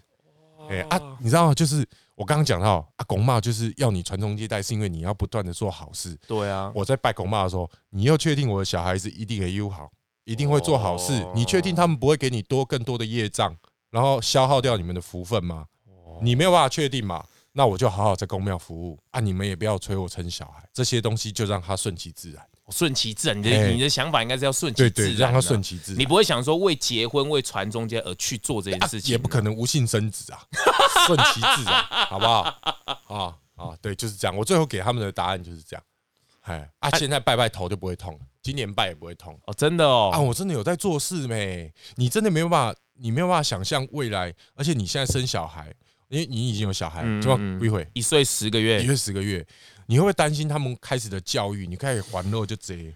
[0.68, 6.14] 哎啊，你知道，就是我刚刚讲到啊，公妈就是要你传宗接代，是因为你要不断的做好事。
[6.28, 9.90] 对啊，我在拜公妈的时候，你要确定我的小孩子一定可以优好，
[10.24, 11.26] 一定会做好事。
[11.34, 13.57] 你确定他们不会给你多更多的业障？
[13.90, 15.64] 然后消耗掉你们的福分吗？
[16.22, 17.24] 你没有办法确定嘛？
[17.52, 19.18] 那我就好好在公庙服务啊！
[19.18, 22.46] 你们也不要催我生小孩，这些东西就让它顺其自然。
[22.70, 25.98] 顺其自然，你的你的想法应该是要顺其自然，让它顺其自然。
[26.00, 30.38] 你不会想说为结婚、为传宗接而去做这件事情，也不可能无性生子啊！
[31.08, 32.42] 顺其自然，好不好？
[33.08, 34.36] 啊啊，对，就是这样。
[34.36, 35.82] 我最后给他们的答案就是这样。
[36.42, 41.72] 哎啊，现在拜拜头就不会痛，今年拜也不会痛哦，真的哦啊，我真的有在做事没？
[41.96, 42.80] 你真的没有办法。
[43.02, 45.72] 你没有办法想象未来，而且你现在生小孩，
[46.11, 47.38] 因为你已经有小孩，对吧？
[47.58, 49.46] 不会，一岁十个月，一岁十个月，
[49.86, 51.66] 你会不会担心他们开始的教育？
[51.66, 52.92] 你开始还肉就贼，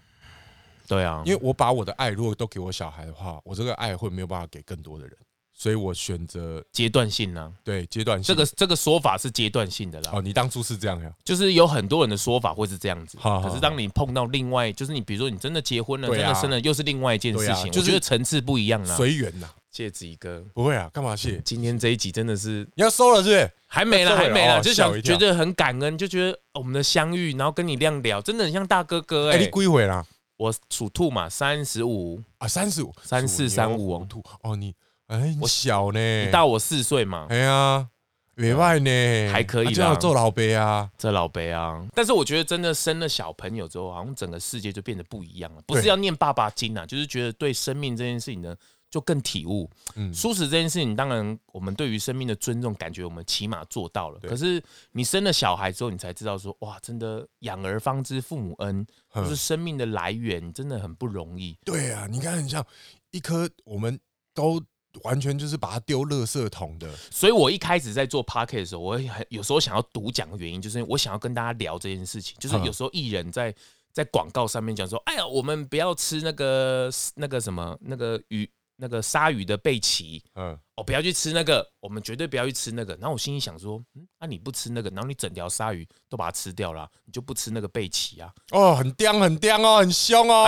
[0.85, 5.15] 对啊，因为我把我的爱如果都给我小孩的话，我这个爱会没有办法给更多的人，
[5.53, 7.51] 所以我选择阶段性呢、啊。
[7.63, 8.27] 对，阶段性。
[8.27, 10.11] 这个这个说法是阶段性的啦。
[10.13, 11.09] 哦，你当初是这样呀？
[11.23, 13.17] 就是有很多人的说法会是这样子。
[13.17, 17.71] 好好好，可是当你碰到另外，就是你比如说你真的结婚了，啊、真的生了，又是另外一件事情。
[17.71, 18.97] 就是、我觉得层次不一样啊。
[18.97, 19.49] 随缘呐，
[19.83, 20.41] 谢子怡哥。
[20.53, 21.41] 不会啊，干嘛谢？
[21.43, 23.51] 今天这一集真的是你要收了是不是？
[23.67, 29.43] 还没了，还没了，就想觉得很感恩，就觉得我们的相遇，然后跟你这样聊，真的很像大哥哥哎、欸。
[29.43, 30.05] 你归回啦？
[30.37, 34.73] 我属兔嘛，三十五啊，三十五，三四三五哦，兔哦你。
[35.07, 37.27] 哎，我小呢，你大我四岁嘛？
[37.29, 37.87] 哎呀，
[38.35, 39.71] 别外呢，还可以啦。
[39.73, 41.85] 这样做老辈啊，这老辈啊。
[41.93, 45.61] 但是我觉得真的生了小朋友之后，好像整个世界就变得不一样了。
[45.67, 48.55] 不是要念爸爸经啊，就是觉得对生命这件事情呢，
[48.95, 49.69] 就更体悟。
[49.95, 54.17] 嗯，舒适这件事情，当然我们对于生命的尊重，感觉我们起码做到了。
[54.21, 61.57] 可是你生了小孩之后，你才知道说，哇，真的养儿方知父母恩，就是生命的来源真的很不容易。
[61.65, 62.65] 对啊，你看，很像
[63.11, 63.99] 一颗我们
[64.33, 64.63] 都。
[65.03, 72.33] 完全就是把它丢垃圾桶的，所以我一开始在做 Podcast 的时候，我很有时候想要独讲的原因，就是我想要跟大家聊这件事情。
[72.39, 73.53] 就是有时候艺人在
[73.91, 90.45] 在广告上面讲说：“哎呀，我们不要吃那个那个什么那个鱼那个鲨鱼的背鳍，嗯，哦，不要去吃那个，我们绝对不要去吃那个。”然后我心里想说：“嗯，那、啊、你不吃那个，然后你整条鲨鱼都把它吃掉了，你就不吃那个背鳍啊？”哦，很叼很叼哦，很凶哦。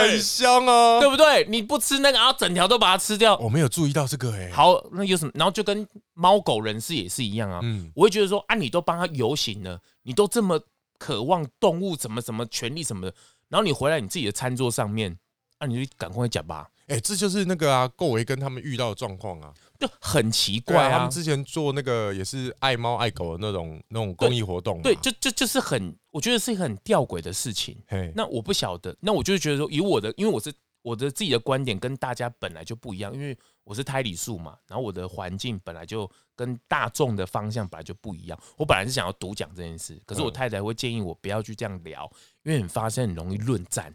[0.00, 1.44] 很香哦，对不对？
[1.48, 3.36] 你不吃那个，然后整条都把它吃掉。
[3.38, 4.50] 我没有注意到这个哎。
[4.52, 5.32] 好，那有什么？
[5.34, 7.60] 然后就跟猫狗人士也是一样啊。
[7.62, 10.58] 嗯，我会觉得说啊，你都帮它游行了，你都这么
[10.98, 13.14] 渴望动物什么什么权利什么的，
[13.48, 15.18] 然后你回来你自己的餐桌上面，
[15.60, 16.68] 那你就赶快讲吧。
[16.88, 19.54] 哎，这就是那个啊，够维跟他们遇到的状况啊。
[19.78, 27.80] 就很奇怪啊，他们之前做那个也是爱猫爱狗的那种那种公益活动，对，就就就是很，我觉得是一个很吊诡的事情。
[28.16, 38.36] 那我不晓得，那我就觉得说，以我的，因为我是我的自己的观点跟大家本来就不一样，因为我是胎里素嘛，然后我的环境本来就跟大众的方向本来就不一样。
[38.56, 42.10] 我本来是想要独讲这件事，可是我太太会建议我不要去这样聊，
[42.42, 43.94] 因为很发生很容易论战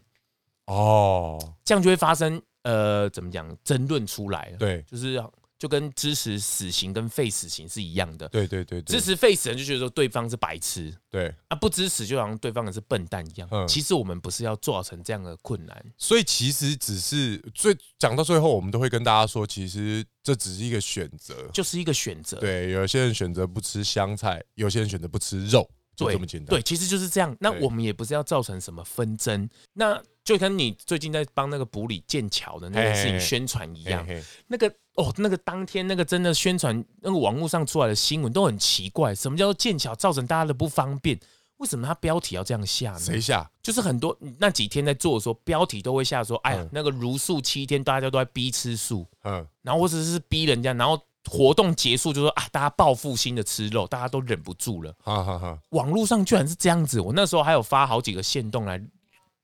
[0.64, 5.22] 哦，这样就会发生呃，怎么讲争论出来了，对，就是。
[5.56, 8.28] 就跟支持死刑跟废死刑是一样的。
[8.28, 13.48] 对对对，支持废死人就觉得说对方是白痴，对啊，不支持就好像对方也是笨蛋一样。
[13.50, 22.38] 嗯其实我们不是要造成这样的困难，所以其实只是最讲到最后，我们都会跟大家说，其实这只是一个选择，就是一个选择。
[22.40, 26.50] 对，有些人选择不吃香菜，有些人选择不吃肉，就这么简单。
[26.50, 27.34] 对，其实就是这样。
[27.40, 29.48] 那我们也不是要造成什么纷争。
[29.72, 34.06] 那就跟你最近在帮那个补里剑桥的那个事情宣传一样，
[34.48, 39.14] 那个哦，那个当天那个真的宣传，那个网络上出来的新闻都很奇怪。
[39.14, 41.18] 什么叫做剑桥造成大家的不方便？
[41.58, 42.98] 为什么他标题要这样下呢？
[42.98, 43.48] 谁下？
[43.62, 51.00] 就是很多那几天在做的时候，标题都会下说：“哎呀，那个如素七天，大家都在逼吃素。”嗯，然后或者是逼人家，然后
[51.30, 55.58] 活动结束就说：“啊，大家报复性的吃肉，大家都忍不住了。”哈哈哈。
[55.70, 58.82] 网络上居然是这样子，我那时候还有发好几个线动来。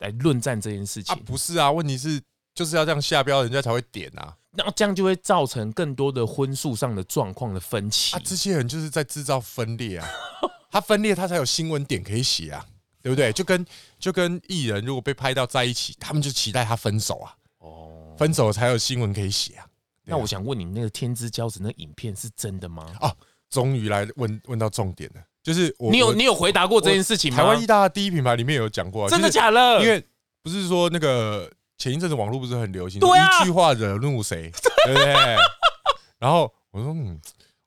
[0.00, 2.20] 来论战这件事情啊，不是啊，问题是
[2.54, 10.08] 就是要这样下标，人家才会点啊，然后这样就会造成更多的婚素上的状况的分歧啊，这些人就是在制造分裂啊，
[10.70, 12.66] 他分裂他才有新闻点可以写啊，
[13.02, 13.32] 对不对？
[13.32, 13.64] 就跟
[13.98, 19.66] 就跟艺人如果被拍到在一起，他们就期待他分手啊，哦，分手才有新闻可以写啊。
[20.04, 22.92] 那我想问你，那个天之骄子那影片是真的吗？
[23.00, 23.16] 哦，
[23.48, 25.22] 终于来问问到重点了。
[25.42, 27.36] 就是我，你有你有回答过这件事情吗？
[27.38, 29.80] 台湾一大的第一品牌里面有讲过，真的假的？
[29.82, 30.04] 因为
[30.42, 34.50] 不是说那个前一阵子网络不是很流行，一句话惹怒谁，
[34.86, 35.36] 对不对？
[36.18, 37.18] 然后我说，嗯，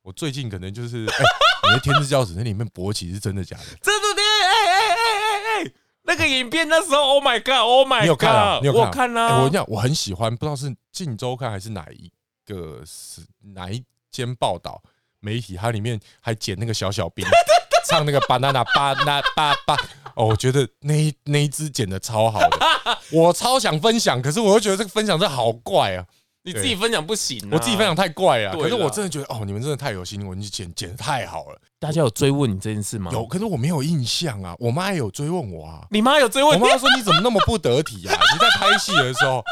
[0.04, 0.98] 我最近可能就是，
[1.66, 3.64] 你的天之骄子那里面勃起是真的假的？
[3.82, 5.72] 真的的，哎哎哎哎哎，
[6.04, 8.60] 那个影片那时候，Oh my God，Oh my God，你有看啊？
[8.62, 8.82] 你有看？
[8.82, 9.36] 我看啊！
[9.38, 12.12] 我跟你讲，我很喜欢，不知道是《镜周刊》还是哪一
[12.46, 13.22] 个是
[13.56, 14.80] 哪一间报道
[15.20, 17.26] 媒体，它里面还剪那个小小兵。
[17.86, 19.76] 唱那个巴娜娜巴娜巴巴
[20.16, 22.60] 哦，我觉得那一那一支剪的超好的，
[23.12, 26.06] 我超想分享，可是我又觉得这个分享真的好怪啊！
[26.46, 28.52] 你自己分享不行，我自己分享太怪了。
[28.56, 31.58] 可是我真的觉得哦，你们真的太有心，我你剪剪的太好了。
[31.80, 33.10] 大家有追问你这件事吗？
[33.14, 34.54] 有，可是我没有印象啊。
[34.60, 35.88] 我妈也有追问我啊。
[35.90, 36.60] 你妈有追问？
[36.60, 38.14] 我妈说你怎么那么不得体啊？
[38.34, 39.44] 你在拍戏的时候，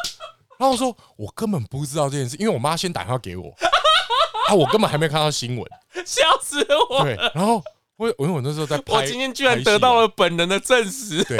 [0.59, 3.51] 然后我说我根本不知道这件事，因为我妈先打电话给我
[4.49, 5.65] 啊，我根本还没看到新闻，
[6.05, 7.03] 笑死我。
[7.03, 7.63] 对，然后。
[8.01, 11.23] 我我因为我那时候在拍，我今天居然得到了本人的证实。
[11.25, 11.37] 对，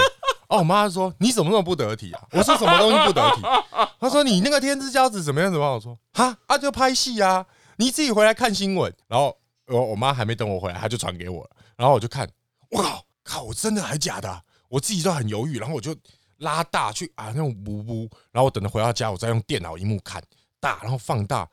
[0.48, 2.22] 哦，我妈说你怎么那么不得体啊？
[2.34, 3.42] 我说什么东西不得体？
[4.00, 5.74] 她说你那个天之骄子怎么样怎么样？
[5.74, 7.44] 我说哈啊，就拍戏啊，
[7.78, 8.94] 你自己回来看新闻。
[9.08, 9.36] 然后
[9.66, 11.50] 我我妈还没等我回来，她就传给我了。
[11.76, 12.30] 然后我就看，
[12.70, 14.40] 我靠靠，我真的还假的啊？
[14.70, 15.58] 我自己都很犹豫。
[15.58, 15.96] 然后我就
[16.38, 18.08] 拉大去啊那种呜呜。
[18.32, 20.22] 然后我等着回到家，我再用电脑萤幕看，
[20.60, 21.50] 大，然后放大，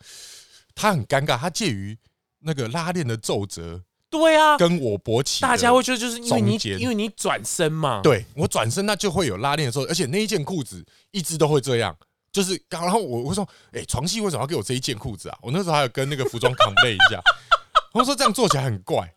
[0.75, 1.97] 他很尴尬，他介于
[2.41, 3.83] 那个拉链的皱褶。
[4.11, 11.95] 对啊，跟我勃起，大家会觉得就是因为你因为你转身嘛，对我转身那就会有拉链的时候，而且那一件裤子一直都会这样，
[12.33, 15.39] 就是然后我会说，哎，床戏为什么要给我这一件裤子啊？
[15.43, 17.21] 我那时候还有跟那个服装 complain 一下，
[17.93, 19.15] 他说这样做起来很怪，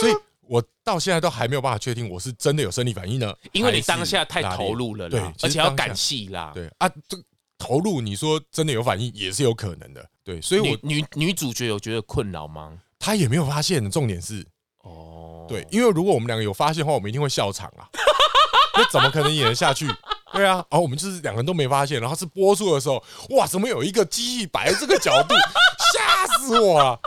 [0.00, 0.12] 所以
[0.42, 7.16] 我到现在都还没有办法确定我是真的有生理反应呢，因为你当下太投入了，对，而且要赶戏啦，对啊，这
[7.58, 12.78] 投入你说真的有反应也是有可能的，对，所以我女女主角有觉得困扰吗？
[12.98, 14.44] 他也没有发现的重点是，
[14.82, 17.88] 哦，对，因为如果我们两个有发现的话，我们一定会笑场啊，
[18.74, 19.86] 那怎么可能演得下去？
[20.32, 25.34] 对啊，然后我们就是两个人都没发现，然后是播出的时候，哇，怎么有一个机器摆在这个角度，
[25.94, 27.00] 吓死我了！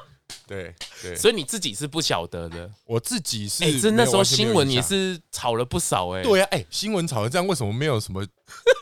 [0.47, 8.25] 对对，所以你自己是不晓得的，我自己是，哎，这那时候新闻也是炒了不少，哎，对啊，哎，新闻炒成这样，为什么没有什么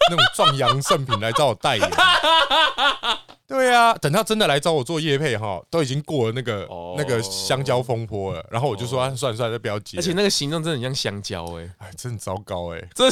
[0.10, 1.88] 那种壮阳圣品来找我代言？
[3.50, 8.46] 对啊，等他真的来找我做业配哈，都已经过了那个、oh, 那个香蕉风波了。
[8.52, 9.98] 然后我就说，算了算了，就不要接。
[9.98, 12.88] 而且那个形状真的很像香蕉哎、欸，哎，真的糟糕哎、欸。
[12.94, 13.10] 这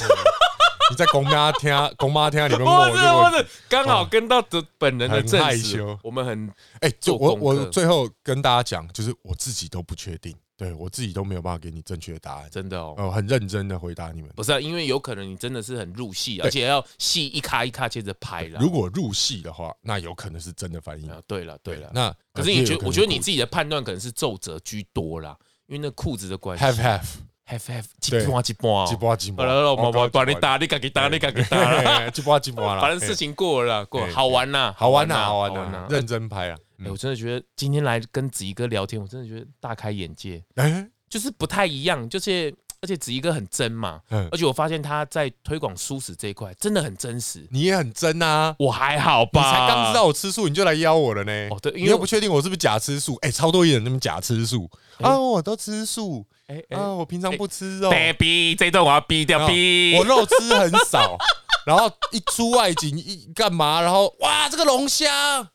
[0.89, 6.49] 你在公妈听、公妈听里面问我，我是刚好跟到的本人的证实，我们很
[6.81, 10.33] 哎，就我我最后跟大家讲，就是我自己都不确定。
[10.57, 14.31] 对我自己都没有办法给你正确的答案，真的哦，呃，很认真的回答你们。
[14.35, 18.59] 不是啊，因为有可能你真的是很入戏，而且要戏一卡一卡接着拍了。
[18.59, 21.07] 如果入戏的话，那有可能是真的反应。
[21.27, 22.87] 对了，对了，那可是你觉得？
[22.87, 25.37] 我觉得你自己的判断可能是皱褶居多啦，
[25.67, 26.65] 因为那裤子的关系。
[26.65, 27.05] Have have
[27.47, 29.45] have have，一波一波，一波一波。
[29.45, 32.81] 来来来，我我帮你打，你赶紧打，你赶紧打，一波一波了。
[32.81, 36.57] 反正事情过了，过好玩呐，好玩呐，好玩呐，认真拍啊！
[36.83, 40.43] 哎，我真的觉得今天来跟子怡哥聊天，我真的觉得大开眼界。
[40.55, 40.89] 哎。
[41.09, 47.47] 就是不太一样，就是而且子怡哥很真嘛，嗯，而且我发现他在推广蔬食这一块真的很真实。
[47.49, 49.39] 你也很真啊，我还好吧？
[49.39, 51.47] 你才刚知道我吃素，你就来邀我了呢？
[51.49, 53.15] 哦，对，你又不确定我是不是假吃素？
[53.21, 54.69] 哎，超多艺人那么假吃素
[54.99, 57.89] 啊，我都吃素，哎啊，我平常不吃肉。
[57.89, 61.17] Baby，这段我要逼掉，逼我肉吃很少，
[61.65, 63.79] 然后一出外景一干嘛？
[63.79, 65.49] 然后哇，这个龙虾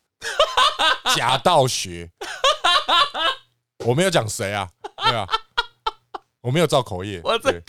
[1.17, 2.11] 假道学，
[3.85, 4.69] 我没有讲谁啊，
[5.05, 5.27] 对啊。
[6.41, 7.63] 我没有造口业，我这个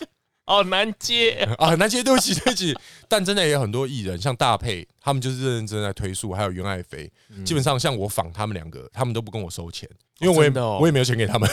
[0.47, 2.75] 好难接啊，很难接，对不起， 对不起。
[3.07, 7.07] 但真的也有很多艺人，像大佩，他们就是认认真真在推素，还有袁爱妃，
[7.45, 9.87] 基本上像我仿他们两个，他们都不跟我收钱，
[10.21, 10.49] 因为我也
[10.79, 11.47] 我也没有钱给他们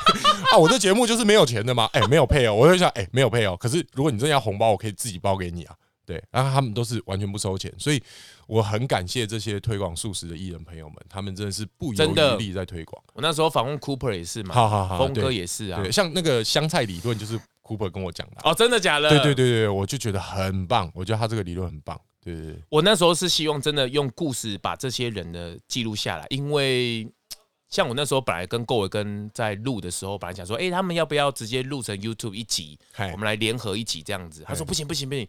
[0.50, 0.56] 啊。
[0.56, 3.54] 我这节目就是没有钱的嘛，哎，没有配哦，我就想，哎，没有配哦。
[3.54, 5.76] 可是如果你真的要红包，我可以自己包给你啊。
[6.04, 8.02] 对，然后他们都是完全不收钱，所以
[8.46, 13.02] 我很感谢这些推广素食的艺人朋友们，他们真的是不遗余力在推广。
[13.14, 18.36] 我那时候访问 Cooper 也是嘛，好好好，峰哥也是啊，对，像那个香菜理论就是 Cooper 跟我讲的。
[18.42, 19.08] 哦，真的假的？
[19.08, 22.00] 对对对对，我就觉得很棒，我觉得他这个理论很棒。
[22.20, 27.08] 对对对，我那时候是希望真的用故事把这些人的记录下来，因为
[27.68, 32.78] 像我那时候本来跟郭伟跟在录的时候，本来想说，哎，他们要不要直接录成 YouTube 一集，
[33.12, 34.44] 我们来联合一集这样子？
[34.46, 35.26] 他说不行不行不行。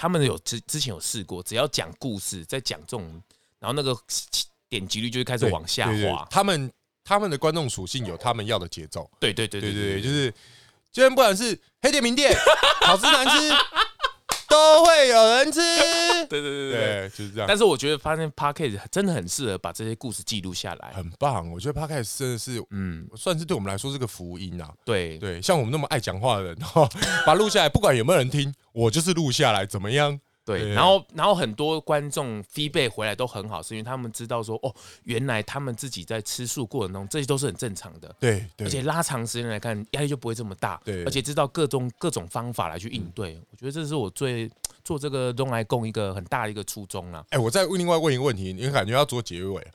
[0.00, 3.22] 他们有之之前有试过，只要讲故事，在讲这种，
[3.58, 3.94] 然后那个
[4.66, 6.26] 点击率就会开始往下滑。
[6.30, 6.72] 他们
[7.04, 9.10] 他们的观众属性有他们要的节奏。
[9.20, 10.32] 对对对对对，就是
[10.90, 12.34] 今天不管是黑店名店，
[12.80, 13.54] 好吃难吃。
[14.50, 15.60] 都会有人吃，
[16.28, 17.46] 对对对对，就是这样。
[17.48, 21.50] 但是我觉得发现 Podcast 真的很适合把这些故事记录下来，很棒。
[21.50, 24.70] 我觉得 Podcast 真的是，嗯，算是对我们来说是个福音啊。
[24.84, 26.58] 对对，像我们那么爱讲话的人，
[27.24, 30.18] 把录下来，不管有没有人听，我就是录下来，怎么样？
[30.58, 34.74] 对，然后然后很多观众 feedback 回来都很好，是因为他们知道说，哦，
[35.04, 38.14] 原来他们自己在吃素过程中，这些都是很正常的。
[38.18, 40.80] 对，对而且拉长时间来看，压力就不会这么大。
[40.84, 43.40] 对，而且知道各种各种方法来去应对。
[43.50, 44.50] 我觉得这是我最
[44.82, 47.24] 做这个东来供一个很大的一个初衷啦。
[47.30, 49.66] 哎，我再问另外问一个问题，你感觉要做结尾？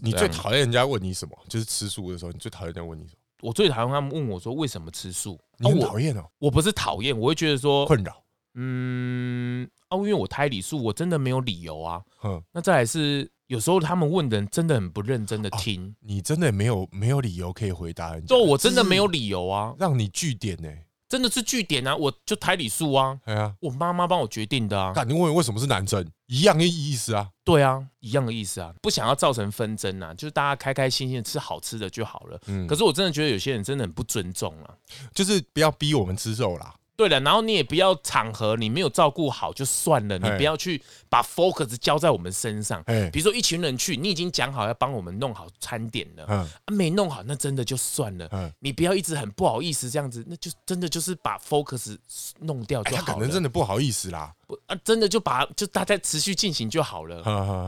[0.00, 1.36] 你最讨厌人家问你什么？
[1.48, 3.18] 就是吃素的时候，你最讨厌人家问你什么？
[3.42, 5.38] 我最讨厌他们问我说为什么吃素？
[5.58, 6.24] 你很讨厌哦？
[6.38, 8.22] 我不是讨厌，我会觉得说困扰。
[8.56, 9.68] 嗯。
[9.88, 12.02] 啊，因为我胎里素，我真的没有理由啊。
[12.24, 18.18] 嗯，那再来是有时候他们问的人真的很不认真的听，你真的没有没有理由可以回答。
[18.20, 20.68] 就我真的没有理由啊，让你据点呢？
[21.08, 23.20] 真的是据点啊，我就胎里素啊。
[23.26, 24.92] 哎呀，我妈妈帮我决定的啊。
[24.96, 27.30] 那你问为什么是男生，一样的意思啊？
[27.44, 32.40] 对啊，一样的意思啊，不想要造成纷争啊，就是大家开开心心的吃好吃的就好了。
[32.48, 34.74] 嗯，可是我真的觉得有些人真的很不尊重啊，
[35.14, 36.74] 就是不要逼我们吃肉啦。
[36.96, 42.82] 对了，然后你也不要场合，你没有照顾好就算了，你不要去把 focus 交在我们身上。
[43.12, 48.52] 比如说一群人去，你已经讲好要帮我们弄好餐点了，啊，没弄好，那真的就算了。
[48.60, 51.96] 你不要一直很不好意思这样子，那就真的就是把 focus
[52.40, 53.06] 弄掉就好了。
[53.06, 57.20] 他可能真的不好意思啦，不啊，真的就把就大家持续进行就好了。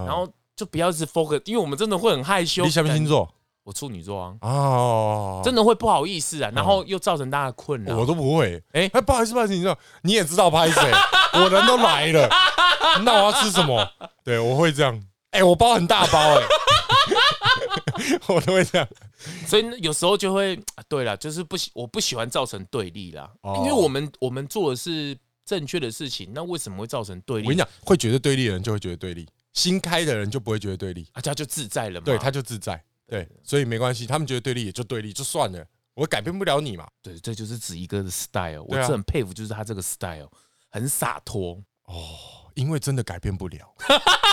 [0.06, 0.26] 然后
[0.56, 2.64] 就不要一直 focus，因为我们真的会很害羞。
[2.64, 3.30] 你什么星座？
[3.68, 4.34] 我处女座啊。
[4.40, 7.98] 哦，真的会不好意思啊，然后又造成大家的困扰。
[7.98, 8.56] 我都不会。
[8.72, 10.90] 哎，哎不好意思，不好意思，你知道，你也知道拍谁？
[11.34, 12.26] 我人都来了，
[13.04, 13.86] 那我要吃什么？
[14.24, 14.98] 对，我会这样。
[15.32, 16.42] 哎，我包很大包，哎，
[18.34, 18.88] 我都会这样。
[19.46, 20.58] 所以有时候就会，
[20.88, 25.14] 对了，就是不喜，我不喜欢造成对立啦，因为我们我们做的是
[25.44, 27.44] 正确的事情，那为什么会造成对立？
[27.44, 29.28] 我跟你讲，会觉得对立的人就会觉得对立。
[29.54, 32.04] 新开的人就不会觉得对立，啊，他就自在了嘛。
[32.04, 34.06] 对，他就自在，对，所以没关系。
[34.06, 36.86] 他们觉得对立也就对立，就算了，我改变不了你嘛。
[37.02, 40.30] 对，这就是子怡哥的 style，我是很佩服，就是他这个 style
[40.68, 42.37] 很洒脱哦。
[42.58, 43.72] 因为真的改变不了，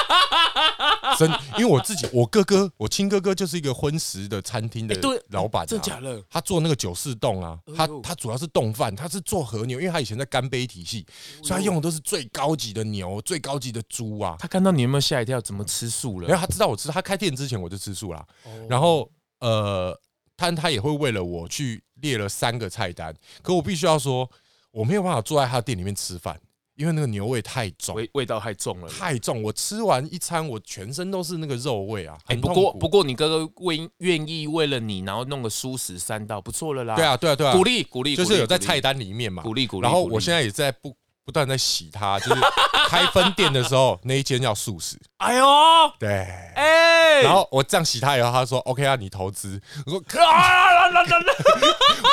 [1.15, 4.99] 真因为我自己，我哥哥，我亲哥哥就是一个荤食的餐厅的
[5.29, 6.19] 老板，真假的？
[6.27, 11.05] 他做那个九四冻啊，他他主要是冻饭，他是做和牛，因为他以前在干杯体系，
[11.43, 14.35] 所以他用的都是最高级的牛，最高级的猪啊。
[14.39, 15.39] 他看到你有没有吓一跳？
[15.39, 16.27] 怎么吃素了？
[16.27, 18.25] 因为他知道我吃，他开店之前我就吃素啦。
[18.67, 19.07] 然后
[19.39, 19.95] 呃，
[20.35, 24.27] 他他也会为了我去列了三个菜单，可我必须要说，
[24.71, 26.39] 我没有办法坐在他店里面吃饭。
[26.75, 29.41] 因为那个牛味太重，味味道太重了，太重。
[29.41, 32.17] 我吃完一餐，我全身都是那个肉味啊。
[32.27, 36.95] 哎，不过不过，你哥哥为愿意为了你，然后弄个素食三道，不错了啦。
[36.95, 39.83] 对啊，对啊，对啊，鼓励鼓励，就是有在菜单里面嘛，鼓励鼓励。
[39.83, 40.93] 然后我现在也在不
[41.23, 42.41] 不断在洗它，就是
[42.89, 44.99] 开分店的时候，那一间要素食。
[45.17, 45.45] 哎呦，
[45.97, 46.09] 对，
[46.55, 49.59] 哎，然后我这样洗它以后，他说 OK 啊，你投资。
[49.85, 50.91] 我说 啊，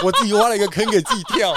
[0.04, 1.52] 我自己挖了一个坑给自己跳。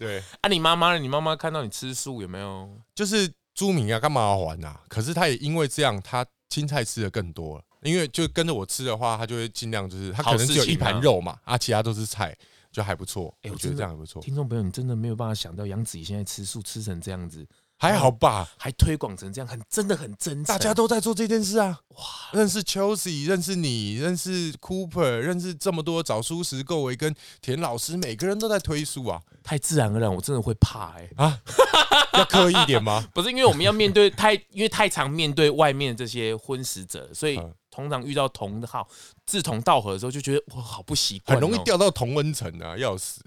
[0.00, 0.98] 对啊，你妈妈呢？
[0.98, 2.70] 你妈妈看到你吃素有没有？
[2.94, 4.80] 就是朱明啊，干嘛要还啊？
[4.88, 7.64] 可是他也因为这样，他青菜吃的更多了。
[7.82, 12.34] 因为就跟着我吃的话，他就会尽量就是他可能只有一盘肉嘛，啊，其他都是菜，
[12.72, 13.34] 就还不错。
[13.42, 14.22] 哎，我觉得这样还不错。
[14.22, 17.46] 听众朋友，你真的没有办法想到杨子怡现在吃素吃成这样子。
[17.80, 20.44] 还好吧，还推广成这样，很真的很真诚。
[20.44, 21.80] 大家都在做这件事啊！
[21.96, 29.22] 哇，认识 Chelsea，认识你，认识 Cooper，认识这么多找蔬食够维跟田老师，每个人都在推书啊！
[29.42, 31.40] 太自然而然，我真的会怕哎、欸、啊！
[32.12, 33.02] 要刻意一点吗？
[33.14, 37.40] 不是，因为我们要面对太， 因为太常面对外面这些婚食者，所以
[37.70, 38.86] 通常遇到同号
[39.24, 43.22] 志同道合的时候，就觉得哇，好不习惯、喔，很容易掉到同温层啊，要死！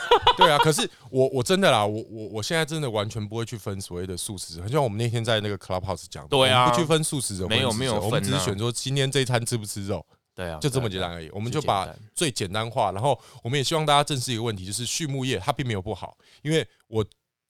[0.38, 10.04] 对啊，可是我我真的啦，我我我现在真的完全不会去分所谓的素食者，很像我们那天在那个 Clubhouse 讲的，对啊，不去分素食者，没有没有我们只是选说今天这一餐吃不吃肉，
[10.34, 11.28] 对啊，就这么简单而已。
[11.30, 17.04] 我们就把最简单化，然后我们也希望大家正视一个问题，就是畜牧业它并没有不好，因为我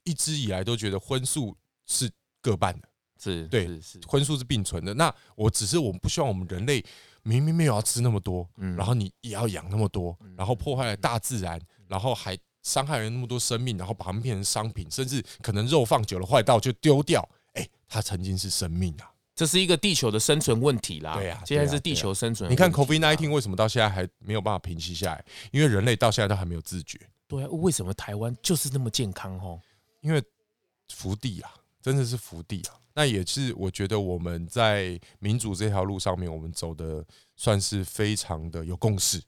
[0.04, 1.56] 一直以来都觉得荤素
[1.86, 2.10] 是
[2.40, 2.88] 各半的，
[3.22, 3.68] 是对，
[4.08, 4.92] 荤素是并存的。
[4.94, 6.84] 那我只是我们不希望我们人类
[7.22, 11.60] 明明没有要吃那么多，然后你也要养那么多，然后破坏了大自然。
[11.92, 17.28] 然后还伤害了那么多生命，然后把它们变成商品，甚至可能肉放久了坏掉就丢掉。
[17.52, 19.12] 哎，它曾经是生命啊！
[19.34, 21.14] 这是一个地球的生存问题啦。
[21.16, 22.50] 对呀，现在是地球生存。
[22.50, 25.22] 你看 COVID-19 为什么到现在还没有办法平息下来？
[25.50, 26.98] 因为人类到现在都还没有自觉。
[27.28, 29.38] 对啊，为什么台湾就是那么健康？
[29.38, 29.60] 哦，
[30.00, 30.22] 因为
[30.94, 31.52] 福地啊，
[31.82, 32.74] 真的是福地啊。
[32.94, 37.04] 那也是我觉得我们在民主这条路上面，我们走的
[37.36, 39.20] 算是非常的有共识。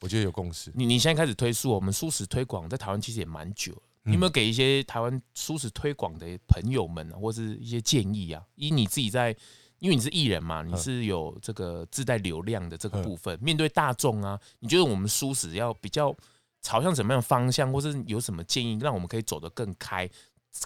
[0.00, 0.70] 我觉得有共识。
[0.74, 3.82] 你你现在开始推素，我们素食推广在台湾其实也蛮久了。
[4.02, 8.40] 你有没有给一些台湾素食推广的朋友们，或是一些建议啊？
[8.54, 9.34] 以你自己在，
[9.80, 16.14] 因为你是艺人嘛，你是有这个自带流量的这个部分，面对大众啊，你觉得我们素食要比较
[16.62, 20.08] 朝向什么样的方向，或是有什么建议，让我们可以走得更开，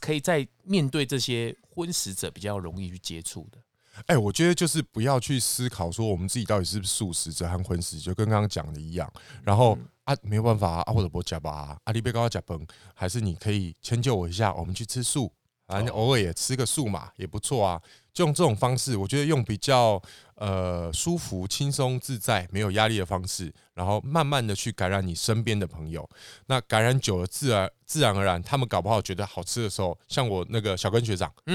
[0.00, 3.58] 可以在面对这些荤食者比较容易去接触的？
[4.06, 9.10] 哎，我觉得就是不要去思考说我们自己到底是不是素食者和荤食，就跟刚刚讲的一样。
[9.42, 15.32] 然后啊，没有办法啊，或者不加吧，啊，你别跟我加崩，还是你可以迁就我一下，我们去吃素，
[15.66, 17.80] 啊，偶尔也吃个素嘛，也不错啊。
[18.12, 20.00] 就用这种方式，我觉得用比较
[20.36, 26.08] 呃舒服、轻松、自在、没有压力的方式，然后慢慢的去感染你身边的朋友。
[26.46, 31.54] 那感染久了，自然自然而然，他们搞不好觉得好吃的时候，像我那个小根学长，嗯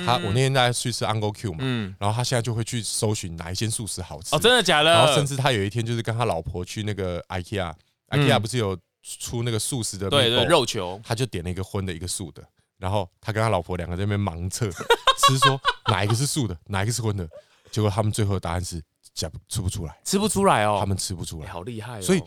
[0.00, 4.34] 嗯嗯，他我那天在去吃 Uncle Q 嘛，嗯，然后他现在就会去搜寻哪一间素食好吃。
[4.34, 4.90] 哦，真的假的？
[4.90, 12.42] 然后甚至他有一天就是跟他老婆去那个 IKEA，IKEA 不是有出那个素食的对对肉球，他就点了一个荤的，一个素的。
[12.78, 14.70] 然后他跟他老婆两个在那边盲测，
[15.26, 17.28] 吃说哪一个是素的，哪一个是荤的，
[17.70, 18.82] 结果他们最后的答案是
[19.14, 22.02] 讲吃不出来，吃不出来哦，他们吃不出来，好厉害哦。
[22.02, 22.22] 所以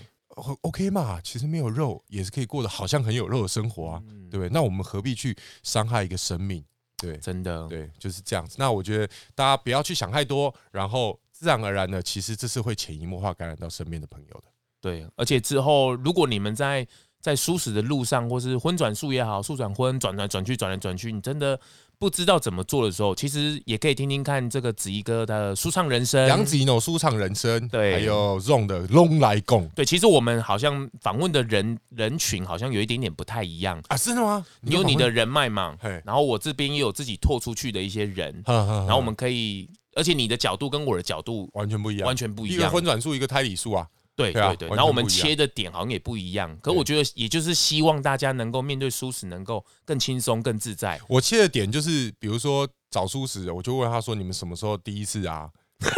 [0.61, 4.49] OK 嘛，其实没有肉也是可以过得好像很有肉的生活啊，对不对？
[4.49, 6.63] 那我们何必去伤害一个生命？
[6.97, 8.55] 对，真的，对，就是这样子。
[8.57, 14.43] 那我觉得大家不要去想太多，然后自然而然的，其实这是会潜移默化感染到身边的朋友的。
[14.79, 16.87] 对，而且之后如果你们在。
[17.27, 21.59] 在舒适的路上，或是荤转素也好，素转荤，转来转去，转来转去，你真的。
[21.99, 34.45] 不知道怎么做的时候，其实也可以听听看这个子怡哥的舒畅人生，杨子怡那舒畅人生，对，还有 ZONG 的咙来共，对，其实我们好像访问的人人群好像有一点点不太一样啊，是的吗？
[34.61, 35.75] 你有你的人脉嘛，
[36.05, 43.87] 然后我这边也有自己拓出去的一些人，然后我们可以，而且你的角度跟我的角度完全不一样，完全不一样，一个荤转素，一个胎里素啊。
[44.17, 50.99] 对对对，然后我们切的点好像也不一样，可我觉得也就是希望大家能够面对舒适能够更轻松、更自在。
[51.07, 55.47] 我切的点就是，比如说找舒适，我就问他说：“你们什么时候第一次啊？”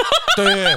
[0.36, 0.76] 对，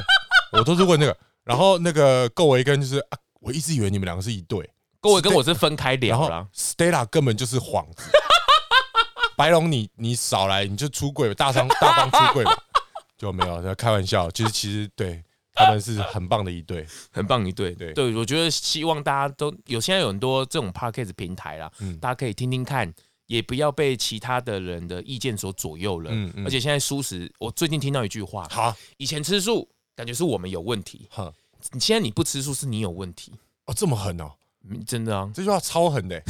[0.53, 1.17] 我都是问那个。
[1.43, 4.71] 然后那个够维根就是啊，我一直以为你们两个是一对，
[5.01, 6.47] 够维跟我是分开聊了。
[6.55, 8.05] Stella 根本就是幌子，
[9.37, 12.57] 白龙你你少来你就出柜，大方大方出柜吧，
[13.19, 14.31] 就没有在开玩笑。
[14.31, 15.25] 就是其实对。
[15.55, 17.75] 他们是很棒的一对，很棒一对。
[17.75, 22.93] 对对，我觉得希望大家都有，现在有很多这种 podcast 平台啦，嗯，大家可以听听看，
[23.27, 26.11] 也不要被其他的人的意见所左右了。
[26.13, 26.47] 嗯嗯。
[26.47, 31.33] 而且现在素食，我最近听到一句话，好，以前吃素感觉是我们有问题，哈，
[31.73, 33.33] 你现在你不吃素是你有问题。
[33.67, 34.33] 哦，这么狠哦，
[34.87, 36.21] 真的啊，这句话超狠的。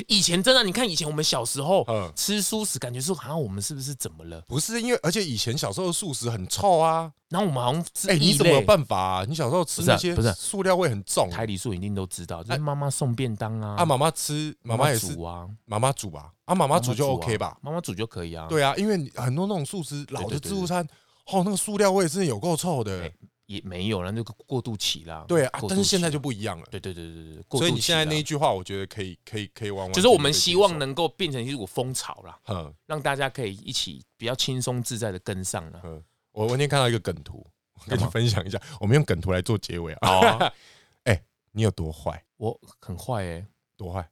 [0.06, 1.84] 以前真的，你看以前我们小时候
[2.14, 4.40] 吃素食，感觉是好像我们是不是怎么了？
[4.48, 7.12] 不是因为，而且以前小时候的素食很臭啊。
[7.28, 9.24] 然后我们好像哎，你怎么有办法啊？
[9.28, 11.28] 你小时候吃那些不是塑料味很重？
[11.28, 13.74] 台里素一定都知道，就是妈妈送便当啊。
[13.76, 17.58] 啊，妈妈吃，妈妈也是啊，妈妈煮吧，啊，妈妈煮就 OK 吧？
[17.60, 18.46] 妈妈煮就可以啊。
[18.48, 20.82] 对啊，因为很多那种素食老的自助餐，
[21.26, 23.12] 哦，那个塑料味真的有够臭的。
[23.48, 25.24] 也没有了，那个过渡期啦。
[25.26, 26.66] 对啊，但是现在就不一样了。
[26.70, 29.90] 对对对对对，所以你现在那一句话，我觉得可以可以可以往。
[29.92, 35.80] 就是我们希望能够变成一股风潮啦，嗯，让大家可以一起比较轻松自在的跟上了。
[35.82, 37.46] 嗯，我今天看到一个梗图，
[37.86, 38.60] 跟你分享一下。
[38.78, 40.06] 我们用梗图来做结尾啊。
[40.06, 40.52] 好 啊。
[41.04, 41.22] 哎，
[41.52, 42.22] 你有多坏？
[42.36, 43.46] 我很坏哎，
[43.78, 44.06] 多坏？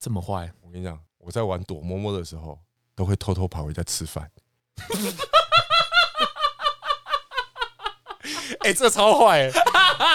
[0.00, 0.52] 这么坏？
[0.60, 2.58] 我跟你讲，我在玩躲摸摸的时候，
[2.96, 4.28] 都会偷偷跑回家吃饭。
[8.60, 9.50] 哎、 欸，这超坏！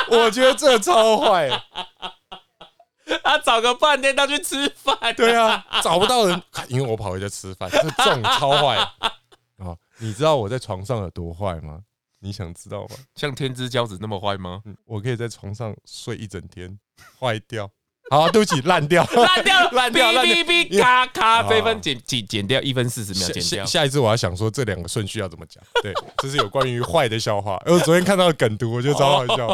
[0.09, 1.49] 我觉得这超坏。
[3.23, 4.97] 他找个半天，他去吃饭。
[5.15, 7.69] 对啊，找不到人，因为我跑回家吃饭。
[7.69, 9.75] 这种超坏啊！
[9.99, 11.79] 你知道我在床上有多坏吗？
[12.19, 12.95] 你想知道吗？
[13.15, 14.61] 像天之骄子那么坏吗？
[14.85, 16.77] 我可以在床上睡一整天，
[17.19, 17.69] 坏掉。
[18.09, 23.65] 好，对不起，烂掉， 烂掉， 烂掉，哔哔哔，咔咔，这分剪剪剪掉一分四十秒，剪掉。
[23.65, 25.61] 下一次我要想说这两个顺序要怎么讲？
[25.83, 27.61] 对， 这是有关于坏的笑话。
[27.65, 29.47] 我昨天看到的梗图，我觉得超好笑。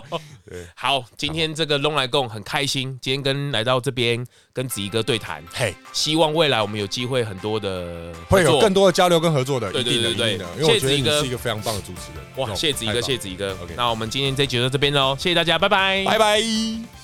[0.48, 4.24] 对，好，今天这个龙来共很开心，今天跟来到这边
[4.54, 12.24] 跟子怡哥对谈，嘿，希望未来我们有机会很多的会有更多的交流跟合作的，对对对对，因为谢谢子怡哥是一个非常棒的主持人。
[12.36, 13.58] 哇，谢谢子怡哥，谢谢子怡哥。
[13.76, 17.03] 那我们今天这集就到这边喽，谢谢大家，拜拜，拜拜。